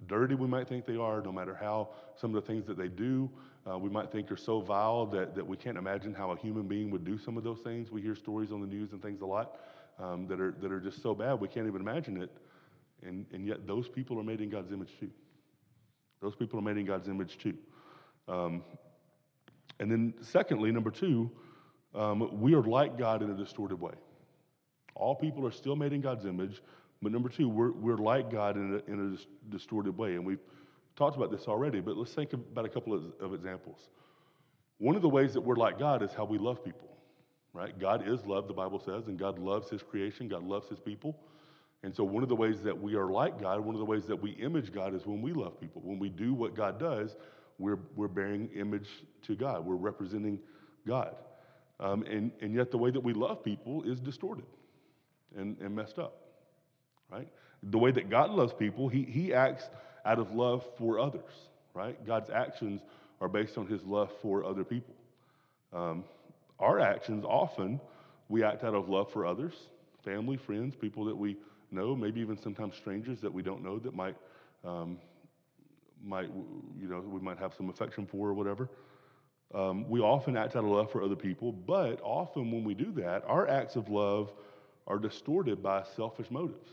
dirty 0.07 0.35
we 0.35 0.47
might 0.47 0.67
think 0.67 0.85
they 0.85 0.97
are, 0.97 1.21
no 1.21 1.31
matter 1.31 1.55
how 1.55 1.89
some 2.15 2.35
of 2.35 2.43
the 2.43 2.47
things 2.47 2.65
that 2.67 2.77
they 2.77 2.89
do 2.89 3.29
uh, 3.69 3.77
we 3.77 3.89
might 3.89 4.11
think 4.11 4.31
are 4.31 4.37
so 4.37 4.61
vile 4.61 5.05
that, 5.07 5.33
that 5.33 5.45
we 5.45 5.57
can't 5.57 5.77
imagine 5.77 6.13
how 6.13 6.31
a 6.31 6.37
human 6.37 6.67
being 6.67 6.91
would 6.91 7.03
do 7.03 7.17
some 7.17 7.35
of 7.35 7.43
those 7.43 7.59
things. 7.59 7.91
We 7.91 8.01
hear 8.01 8.15
stories 8.15 8.51
on 8.51 8.61
the 8.61 8.67
news 8.67 8.91
and 8.91 9.01
things 9.01 9.21
a 9.21 9.25
lot 9.25 9.59
um, 9.99 10.27
that, 10.27 10.39
are, 10.39 10.51
that 10.61 10.71
are 10.71 10.79
just 10.79 11.01
so 11.01 11.15
bad 11.15 11.39
we 11.39 11.47
can't 11.47 11.67
even 11.67 11.81
imagine 11.81 12.21
it. 12.21 12.31
And, 13.03 13.25
and 13.33 13.45
yet 13.45 13.65
those 13.65 13.89
people 13.89 14.19
are 14.19 14.23
made 14.23 14.41
in 14.41 14.49
God's 14.49 14.71
image 14.71 14.91
too. 14.99 15.09
Those 16.21 16.35
people 16.35 16.59
are 16.59 16.61
made 16.61 16.77
in 16.77 16.85
God's 16.85 17.07
image 17.07 17.37
too. 17.37 17.55
Um, 18.27 18.63
and 19.79 19.91
then, 19.91 20.13
secondly, 20.21 20.71
number 20.71 20.89
two, 20.89 21.29
um, 21.93 22.39
we 22.39 22.53
are 22.53 22.63
like 22.63 22.97
God 22.97 23.21
in 23.21 23.29
a 23.29 23.35
distorted 23.35 23.79
way. 23.79 23.93
All 24.95 25.15
people 25.15 25.45
are 25.45 25.51
still 25.51 25.75
made 25.75 25.91
in 25.91 26.01
God's 26.01 26.25
image, 26.25 26.61
but 27.01 27.11
number 27.11 27.29
two, 27.29 27.49
we're, 27.49 27.71
we're 27.71 27.97
like 27.97 28.31
God 28.31 28.55
in 28.57 28.81
a, 28.87 28.91
in 28.91 29.15
a 29.15 29.51
distorted 29.51 29.97
way. 29.97 30.15
And 30.15 30.25
we've 30.25 30.39
talked 30.95 31.17
about 31.17 31.31
this 31.31 31.47
already, 31.47 31.81
but 31.81 31.97
let's 31.97 32.13
think 32.13 32.33
about 32.33 32.65
a 32.65 32.69
couple 32.69 32.93
of, 32.93 33.03
of 33.19 33.33
examples. 33.33 33.89
One 34.77 34.95
of 34.95 35.01
the 35.01 35.09
ways 35.09 35.33
that 35.33 35.41
we're 35.41 35.55
like 35.55 35.79
God 35.79 36.03
is 36.03 36.13
how 36.13 36.25
we 36.25 36.37
love 36.37 36.63
people, 36.63 36.89
right? 37.53 37.77
God 37.77 38.07
is 38.07 38.25
love, 38.25 38.47
the 38.47 38.53
Bible 38.53 38.79
says, 38.79 39.07
and 39.07 39.17
God 39.17 39.39
loves 39.39 39.69
his 39.69 39.83
creation, 39.83 40.27
God 40.27 40.43
loves 40.43 40.67
his 40.69 40.79
people. 40.79 41.17
And 41.83 41.95
so, 41.95 42.03
one 42.03 42.23
of 42.23 42.29
the 42.29 42.35
ways 42.35 42.61
that 42.63 42.81
we 42.81 42.95
are 42.95 43.11
like 43.11 43.39
God, 43.39 43.59
one 43.59 43.75
of 43.75 43.79
the 43.79 43.85
ways 43.85 44.05
that 44.07 44.19
we 44.19 44.31
image 44.31 44.73
God 44.73 44.95
is 44.95 45.05
when 45.05 45.21
we 45.21 45.33
love 45.33 45.59
people. 45.61 45.81
When 45.85 45.99
we 45.99 46.09
do 46.09 46.33
what 46.33 46.55
God 46.55 46.79
does, 46.79 47.15
we're, 47.59 47.77
we're 47.95 48.07
bearing 48.07 48.49
image 48.55 48.89
to 49.23 49.35
God, 49.35 49.63
we're 49.63 49.75
representing 49.75 50.39
God. 50.87 51.15
Um, 51.79 52.01
and, 52.03 52.31
and 52.41 52.55
yet, 52.55 52.71
the 52.71 52.77
way 52.77 52.89
that 52.89 53.01
we 53.01 53.13
love 53.13 53.43
people 53.43 53.83
is 53.83 53.99
distorted 53.99 54.45
and, 55.37 55.57
and 55.59 55.75
messed 55.75 55.99
up, 55.99 56.24
right? 57.11 57.27
The 57.63 57.77
way 57.77 57.91
that 57.91 58.09
God 58.09 58.31
loves 58.31 58.53
people, 58.53 58.89
he, 58.89 59.03
he 59.03 59.33
acts 59.33 59.69
out 60.05 60.19
of 60.19 60.33
love 60.33 60.65
for 60.77 60.99
others, 60.99 61.31
right? 61.73 62.03
God's 62.05 62.29
actions 62.29 62.81
are 63.21 63.27
based 63.27 63.57
on 63.57 63.67
his 63.67 63.83
love 63.83 64.11
for 64.21 64.43
other 64.43 64.63
people. 64.63 64.93
Um, 65.73 66.03
our 66.59 66.79
actions 66.79 67.25
often, 67.25 67.79
we 68.29 68.43
act 68.43 68.63
out 68.63 68.75
of 68.75 68.89
love 68.89 69.11
for 69.11 69.25
others, 69.25 69.53
family, 70.03 70.37
friends, 70.37 70.75
people 70.75 71.05
that 71.05 71.15
we 71.15 71.37
know, 71.71 71.95
maybe 71.95 72.21
even 72.21 72.37
sometimes 72.37 72.75
strangers 72.75 73.19
that 73.21 73.33
we 73.33 73.41
don't 73.41 73.63
know 73.63 73.79
that 73.79 73.95
might, 73.95 74.15
um, 74.63 74.97
might 76.03 76.29
you 76.79 76.87
know, 76.87 76.99
we 76.99 77.19
might 77.19 77.37
have 77.37 77.53
some 77.55 77.69
affection 77.69 78.05
for 78.05 78.29
or 78.29 78.33
whatever. 78.33 78.69
Um, 79.53 79.87
we 79.89 79.99
often 79.99 80.37
act 80.37 80.55
out 80.55 80.63
of 80.63 80.69
love 80.69 80.91
for 80.91 81.03
other 81.03 81.15
people, 81.15 81.51
but 81.51 81.99
often 82.03 82.51
when 82.51 82.63
we 82.63 82.73
do 82.73 82.91
that, 82.93 83.23
our 83.27 83.47
acts 83.47 83.75
of 83.75 83.89
love 83.89 84.31
are 84.87 84.99
distorted 84.99 85.61
by 85.61 85.83
selfish 85.95 86.29
motives, 86.29 86.69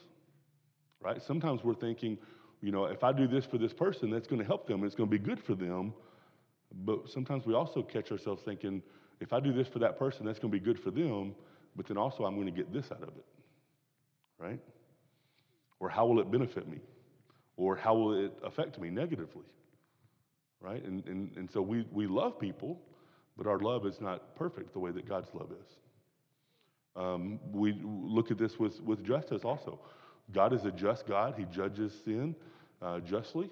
right? 1.03 1.23
Sometimes 1.23 1.65
we're 1.65 1.75
thinking, 1.75 2.19
you 2.61 2.71
know, 2.71 2.85
if 2.85 3.03
I 3.03 3.12
do 3.12 3.27
this 3.27 3.45
for 3.45 3.59
this 3.59 3.73
person, 3.73 4.11
that's 4.11 4.27
going 4.27 4.41
to 4.41 4.47
help 4.47 4.67
them, 4.67 4.85
it's 4.85 4.95
going 4.95 5.11
to 5.11 5.19
be 5.19 5.23
good 5.23 5.43
for 5.43 5.55
them. 5.55 5.93
But 6.85 7.11
sometimes 7.11 7.45
we 7.45 7.55
also 7.55 7.83
catch 7.83 8.11
ourselves 8.11 8.43
thinking, 8.45 8.83
if 9.21 9.33
I 9.33 9.41
do 9.41 9.53
this 9.53 9.69
for 9.69 9.79
that 9.81 9.99
person, 9.99 10.25
that's 10.25 10.38
going 10.38 10.51
to 10.51 10.59
be 10.59 10.65
good 10.65 10.79
for 10.79 10.91
them, 10.91 11.35
but 11.77 11.87
then 11.87 11.97
also 11.97 12.25
I'm 12.25 12.35
going 12.35 12.47
to 12.47 12.53
get 12.53 12.73
this 12.73 12.91
out 12.91 13.03
of 13.03 13.09
it, 13.09 13.25
right? 14.38 14.61
Or 15.81 15.88
how 15.88 16.07
will 16.07 16.21
it 16.21 16.31
benefit 16.31 16.69
me? 16.69 16.79
Or 17.57 17.77
how 17.77 17.95
will 17.95 18.25
it 18.25 18.33
affect 18.43 18.79
me 18.79 18.88
negatively? 18.91 19.45
Right? 20.61 20.83
And, 20.85 21.05
and, 21.07 21.31
and 21.37 21.51
so 21.51 21.61
we, 21.61 21.85
we 21.91 22.07
love 22.07 22.38
people, 22.38 22.81
but 23.37 23.47
our 23.47 23.59
love 23.59 23.85
is 23.87 24.01
not 24.01 24.35
perfect 24.37 24.73
the 24.73 24.79
way 24.79 24.93
that 24.93 25.09
God's 25.09 25.29
love 25.35 25.51
is. 25.51 25.69
Um, 26.95 27.41
we 27.53 27.81
look 27.83 28.31
at 28.31 28.38
this 28.38 28.59
with, 28.59 28.81
with 28.83 29.05
justice 29.05 29.43
also. 29.45 29.81
God 30.33 30.53
is 30.53 30.64
a 30.64 30.71
just 30.71 31.07
God, 31.07 31.35
He 31.37 31.45
judges 31.45 31.92
sin 32.05 32.35
uh, 32.81 33.01
justly, 33.01 33.51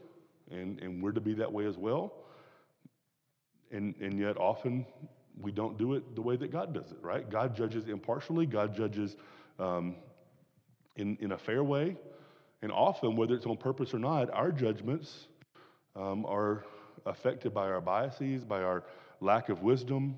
and, 0.50 0.80
and 0.80 1.02
we're 1.02 1.12
to 1.12 1.20
be 1.20 1.34
that 1.34 1.52
way 1.52 1.66
as 1.66 1.76
well. 1.76 2.14
And, 3.70 3.94
and 4.00 4.18
yet, 4.18 4.36
often 4.36 4.84
we 5.40 5.52
don't 5.52 5.78
do 5.78 5.94
it 5.94 6.14
the 6.16 6.22
way 6.22 6.36
that 6.36 6.50
God 6.50 6.74
does 6.74 6.90
it, 6.90 6.98
right? 7.02 7.28
God 7.28 7.54
judges 7.54 7.86
impartially, 7.86 8.46
God 8.46 8.74
judges 8.74 9.16
um, 9.58 9.96
in, 10.96 11.16
in 11.20 11.32
a 11.32 11.38
fair 11.38 11.62
way, 11.62 11.96
and 12.62 12.72
often, 12.72 13.16
whether 13.16 13.34
it's 13.34 13.46
on 13.46 13.56
purpose 13.56 13.94
or 13.94 13.98
not, 13.98 14.30
our 14.32 14.52
judgments 14.52 15.28
um, 15.96 16.26
are 16.26 16.64
affected 17.06 17.54
by 17.54 17.68
our 17.68 17.80
biases, 17.80 18.44
by 18.44 18.62
our 18.62 18.84
lack 19.20 19.48
of 19.48 19.62
wisdom 19.62 20.16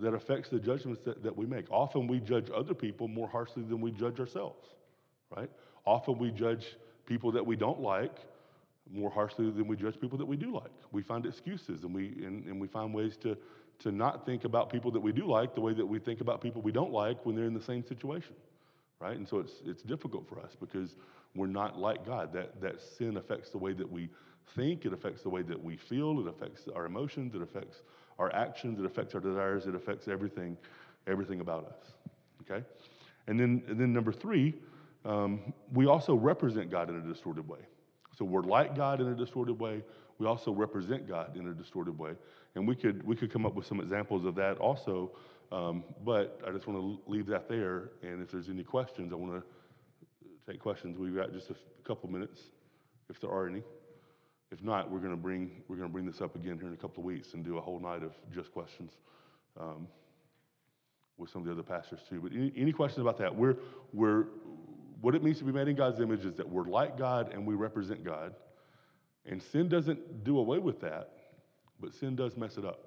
that 0.00 0.14
affects 0.14 0.50
the 0.50 0.58
judgments 0.58 1.00
that, 1.04 1.22
that 1.22 1.36
we 1.36 1.46
make. 1.46 1.66
Often 1.70 2.06
we 2.06 2.20
judge 2.20 2.48
other 2.54 2.74
people 2.74 3.08
more 3.08 3.28
harshly 3.28 3.62
than 3.62 3.80
we 3.80 3.90
judge 3.90 4.20
ourselves, 4.20 4.68
right? 5.34 5.50
Often 5.84 6.18
we 6.18 6.30
judge 6.30 6.76
people 7.06 7.32
that 7.32 7.44
we 7.44 7.56
don't 7.56 7.80
like 7.80 8.16
more 8.92 9.10
harshly 9.10 9.50
than 9.50 9.66
we 9.66 9.76
judge 9.76 10.00
people 10.00 10.18
that 10.18 10.26
we 10.26 10.36
do 10.36 10.52
like. 10.52 10.70
We 10.92 11.02
find 11.02 11.24
excuses 11.26 11.84
and 11.84 11.94
we, 11.94 12.06
and, 12.24 12.44
and 12.46 12.60
we 12.60 12.66
find 12.66 12.92
ways 12.92 13.16
to, 13.18 13.36
to 13.80 13.92
not 13.92 14.26
think 14.26 14.44
about 14.44 14.70
people 14.70 14.90
that 14.92 15.00
we 15.00 15.12
do 15.12 15.26
like 15.26 15.54
the 15.54 15.60
way 15.60 15.72
that 15.74 15.86
we 15.86 15.98
think 15.98 16.20
about 16.20 16.40
people 16.40 16.60
we 16.62 16.72
don't 16.72 16.92
like 16.92 17.24
when 17.24 17.36
they're 17.36 17.46
in 17.46 17.54
the 17.54 17.62
same 17.62 17.84
situation, 17.84 18.34
right? 19.00 19.16
And 19.16 19.28
so 19.28 19.38
it's, 19.38 19.54
it's 19.64 19.82
difficult 19.82 20.28
for 20.28 20.40
us 20.40 20.56
because 20.60 20.96
we're 21.34 21.46
not 21.46 21.78
like 21.78 22.04
God. 22.04 22.32
That, 22.32 22.60
that 22.60 22.80
sin 22.80 23.16
affects 23.16 23.50
the 23.50 23.58
way 23.58 23.72
that 23.74 23.90
we 23.90 24.08
think, 24.56 24.84
it 24.84 24.92
affects 24.92 25.22
the 25.22 25.30
way 25.30 25.42
that 25.42 25.62
we 25.62 25.76
feel, 25.76 26.20
it 26.20 26.26
affects 26.26 26.62
our 26.74 26.86
emotions, 26.86 27.34
it 27.34 27.42
affects 27.42 27.82
our 28.18 28.34
actions, 28.34 28.78
it 28.78 28.84
affects 28.84 29.14
our 29.14 29.20
desires, 29.20 29.66
it 29.66 29.74
affects 29.74 30.08
everything, 30.08 30.56
everything 31.06 31.40
about 31.40 31.66
us. 31.66 31.92
Okay? 32.42 32.64
And 33.28 33.38
then, 33.38 33.62
and 33.68 33.78
then 33.78 33.92
number 33.92 34.12
three, 34.12 34.54
um, 35.04 35.52
we 35.72 35.86
also 35.86 36.14
represent 36.14 36.70
God 36.70 36.88
in 36.90 36.96
a 36.96 37.00
distorted 37.00 37.48
way. 37.48 37.60
So 38.16 38.24
we're 38.24 38.42
like 38.42 38.76
God 38.76 39.00
in 39.00 39.08
a 39.08 39.14
distorted 39.14 39.58
way. 39.58 39.82
We 40.18 40.26
also 40.26 40.52
represent 40.52 41.08
God 41.08 41.36
in 41.36 41.48
a 41.48 41.54
distorted 41.54 41.98
way. 41.98 42.12
And 42.54 42.68
we 42.68 42.74
could, 42.74 43.02
we 43.06 43.16
could 43.16 43.32
come 43.32 43.46
up 43.46 43.54
with 43.54 43.66
some 43.66 43.80
examples 43.80 44.24
of 44.24 44.34
that 44.34 44.58
also, 44.58 45.12
um, 45.52 45.84
but 46.04 46.40
I 46.46 46.50
just 46.50 46.66
want 46.66 46.80
to 46.80 47.10
leave 47.10 47.26
that 47.26 47.48
there. 47.48 47.90
And 48.02 48.22
if 48.22 48.30
there's 48.30 48.48
any 48.48 48.62
questions, 48.62 49.12
I 49.12 49.16
want 49.16 49.32
to 49.32 50.50
take 50.50 50.60
questions. 50.60 50.98
We've 50.98 51.14
got 51.14 51.32
just 51.32 51.50
a 51.50 51.54
couple 51.84 52.10
minutes, 52.10 52.40
if 53.08 53.20
there 53.20 53.30
are 53.30 53.48
any. 53.48 53.62
If 54.52 54.62
not, 54.62 54.90
we're 54.90 54.98
going 54.98 55.12
to 55.12 55.16
bring 55.16 55.62
we're 55.68 55.76
going 55.76 55.88
to 55.88 55.92
bring 55.92 56.06
this 56.06 56.20
up 56.20 56.34
again 56.34 56.58
here 56.58 56.66
in 56.66 56.74
a 56.74 56.76
couple 56.76 57.02
of 57.02 57.04
weeks 57.04 57.34
and 57.34 57.44
do 57.44 57.56
a 57.56 57.60
whole 57.60 57.78
night 57.78 58.02
of 58.02 58.12
just 58.34 58.52
questions 58.52 58.92
um, 59.58 59.86
with 61.16 61.30
some 61.30 61.42
of 61.42 61.46
the 61.46 61.52
other 61.52 61.62
pastors 61.62 62.00
too. 62.08 62.20
But 62.20 62.32
any, 62.32 62.52
any 62.56 62.72
questions 62.72 63.00
about 63.00 63.16
that? 63.18 63.34
We're 63.34 63.56
we're 63.92 64.24
what 65.00 65.14
it 65.14 65.22
means 65.22 65.38
to 65.38 65.44
be 65.44 65.52
made 65.52 65.68
in 65.68 65.76
God's 65.76 66.00
image 66.00 66.24
is 66.24 66.34
that 66.34 66.48
we're 66.48 66.64
like 66.64 66.98
God 66.98 67.32
and 67.32 67.46
we 67.46 67.54
represent 67.54 68.04
God, 68.04 68.34
and 69.26 69.42
sin 69.42 69.68
doesn't 69.68 70.24
do 70.24 70.38
away 70.38 70.58
with 70.58 70.80
that, 70.80 71.10
but 71.80 71.94
sin 71.94 72.16
does 72.16 72.36
mess 72.36 72.56
it 72.56 72.64
up. 72.64 72.86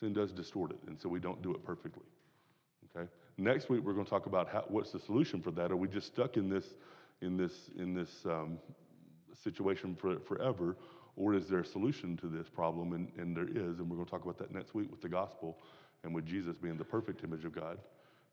Sin 0.00 0.12
does 0.12 0.32
distort 0.32 0.70
it, 0.70 0.78
and 0.86 0.98
so 0.98 1.08
we 1.08 1.20
don't 1.20 1.42
do 1.42 1.52
it 1.52 1.64
perfectly. 1.64 2.04
Okay. 2.96 3.08
Next 3.38 3.68
week 3.68 3.82
we're 3.84 3.92
going 3.92 4.04
to 4.04 4.10
talk 4.10 4.26
about 4.26 4.48
how, 4.48 4.64
what's 4.68 4.90
the 4.90 4.98
solution 4.98 5.40
for 5.40 5.50
that. 5.52 5.70
Are 5.70 5.76
we 5.76 5.88
just 5.88 6.08
stuck 6.08 6.36
in 6.36 6.48
this 6.48 6.74
in 7.20 7.36
this 7.36 7.52
in 7.78 7.94
this 7.94 8.10
um, 8.26 8.58
situation 9.42 9.96
for, 9.98 10.18
forever, 10.20 10.76
or 11.16 11.34
is 11.34 11.48
there 11.48 11.60
a 11.60 11.64
solution 11.64 12.16
to 12.18 12.26
this 12.26 12.48
problem? 12.48 12.92
And, 12.92 13.10
and 13.16 13.36
there 13.36 13.48
is, 13.48 13.78
and 13.78 13.88
we're 13.88 13.96
going 13.96 14.06
to 14.06 14.10
talk 14.10 14.24
about 14.24 14.38
that 14.38 14.52
next 14.52 14.74
week 14.74 14.90
with 14.90 15.00
the 15.00 15.08
gospel 15.08 15.58
and 16.04 16.14
with 16.14 16.26
Jesus 16.26 16.56
being 16.56 16.76
the 16.76 16.84
perfect 16.84 17.22
image 17.24 17.44
of 17.44 17.52
God. 17.54 17.78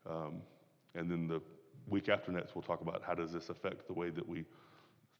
Um, 0.09 0.41
and 0.95 1.09
then 1.09 1.27
the 1.27 1.41
week 1.89 2.09
after 2.09 2.31
next, 2.31 2.55
we'll 2.55 2.63
talk 2.63 2.81
about 2.81 3.01
how 3.05 3.13
does 3.13 3.31
this 3.31 3.49
affect 3.49 3.87
the 3.87 3.93
way 3.93 4.09
that 4.09 4.27
we 4.27 4.45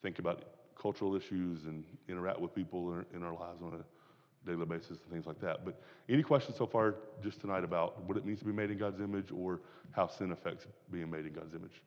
think 0.02 0.20
about 0.20 0.44
cultural 0.80 1.16
issues 1.16 1.66
and 1.66 1.84
interact 2.08 2.40
with 2.40 2.56
people 2.56 2.94
in, 2.94 3.06
in 3.16 3.24
our 3.24 3.34
lives 3.34 3.62
on 3.62 3.74
a 3.74 4.50
daily 4.50 4.66
basis 4.66 5.00
and 5.04 5.12
things 5.12 5.26
like 5.26 5.40
that. 5.42 5.66
But 5.66 5.82
any 6.08 6.24
questions 6.24 6.58
so 6.58 6.66
far 6.66 6.96
just 7.22 7.42
tonight 7.42 7.64
about 7.64 8.02
what 8.04 8.18
it 8.18 8.26
means 8.26 8.40
to 8.40 8.46
be 8.46 8.54
made 8.54 8.72
in 8.72 8.78
God's 8.78 9.00
image 9.02 9.32
or 9.32 9.60
how 9.92 10.08
sin 10.08 10.32
affects 10.32 10.66
being 10.92 11.10
made 11.10 11.26
in 11.26 11.34
God's 11.34 11.54
image? 11.54 11.82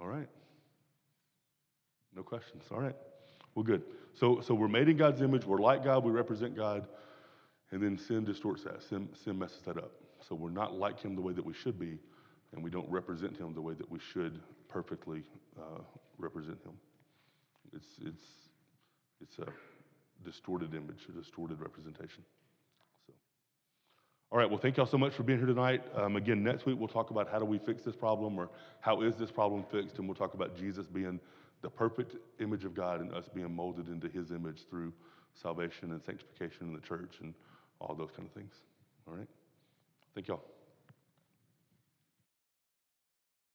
All 0.00 0.06
right. 0.06 0.28
No 2.14 2.22
questions. 2.22 2.64
All 2.70 2.80
right. 2.80 2.96
Well, 3.58 3.64
good. 3.64 3.82
So, 4.14 4.40
so 4.40 4.54
we're 4.54 4.68
made 4.68 4.88
in 4.88 4.96
God's 4.96 5.20
image. 5.20 5.44
We're 5.44 5.58
like 5.58 5.82
God. 5.82 6.04
We 6.04 6.12
represent 6.12 6.54
God. 6.54 6.86
And 7.72 7.82
then 7.82 7.98
sin 7.98 8.24
distorts 8.24 8.62
that. 8.62 8.84
Sin, 8.84 9.08
sin 9.24 9.36
messes 9.36 9.62
that 9.66 9.76
up. 9.76 9.90
So 10.28 10.36
we're 10.36 10.50
not 10.50 10.74
like 10.74 11.00
Him 11.00 11.16
the 11.16 11.20
way 11.20 11.32
that 11.32 11.44
we 11.44 11.52
should 11.52 11.76
be, 11.76 11.98
and 12.52 12.62
we 12.62 12.70
don't 12.70 12.88
represent 12.88 13.36
Him 13.36 13.54
the 13.54 13.60
way 13.60 13.74
that 13.74 13.90
we 13.90 13.98
should 13.98 14.38
perfectly 14.68 15.24
uh, 15.58 15.80
represent 16.18 16.58
Him. 16.64 16.74
It's, 17.74 17.88
it's, 18.06 18.22
it's 19.20 19.40
a 19.40 19.50
distorted 20.24 20.72
image, 20.72 21.06
a 21.08 21.20
distorted 21.20 21.58
representation. 21.58 22.22
So. 23.08 23.12
All 24.30 24.38
right, 24.38 24.48
well, 24.48 24.60
thank 24.60 24.76
y'all 24.76 24.86
so 24.86 24.98
much 24.98 25.14
for 25.14 25.24
being 25.24 25.40
here 25.40 25.48
tonight. 25.48 25.82
Um, 25.96 26.14
again, 26.14 26.44
next 26.44 26.64
week 26.64 26.78
we'll 26.78 26.86
talk 26.86 27.10
about 27.10 27.28
how 27.28 27.40
do 27.40 27.44
we 27.44 27.58
fix 27.58 27.82
this 27.82 27.96
problem 27.96 28.38
or 28.38 28.50
how 28.82 29.00
is 29.02 29.16
this 29.16 29.32
problem 29.32 29.64
fixed, 29.68 29.98
and 29.98 30.06
we'll 30.06 30.14
talk 30.14 30.34
about 30.34 30.56
Jesus 30.56 30.86
being 30.86 31.18
the 31.62 31.70
perfect 31.70 32.16
image 32.40 32.64
of 32.64 32.74
God 32.74 33.00
and 33.00 33.12
us 33.12 33.28
being 33.28 33.54
molded 33.54 33.88
into 33.88 34.08
his 34.08 34.30
image 34.30 34.66
through 34.68 34.92
salvation 35.34 35.92
and 35.92 36.02
sanctification 36.02 36.68
in 36.68 36.72
the 36.72 36.80
church 36.80 37.16
and 37.20 37.34
all 37.80 37.94
those 37.94 38.10
kind 38.10 38.28
of 38.28 38.32
things. 38.32 38.54
All 39.06 39.14
right? 39.14 39.28
Thank 40.14 40.28
y'all. 40.28 40.42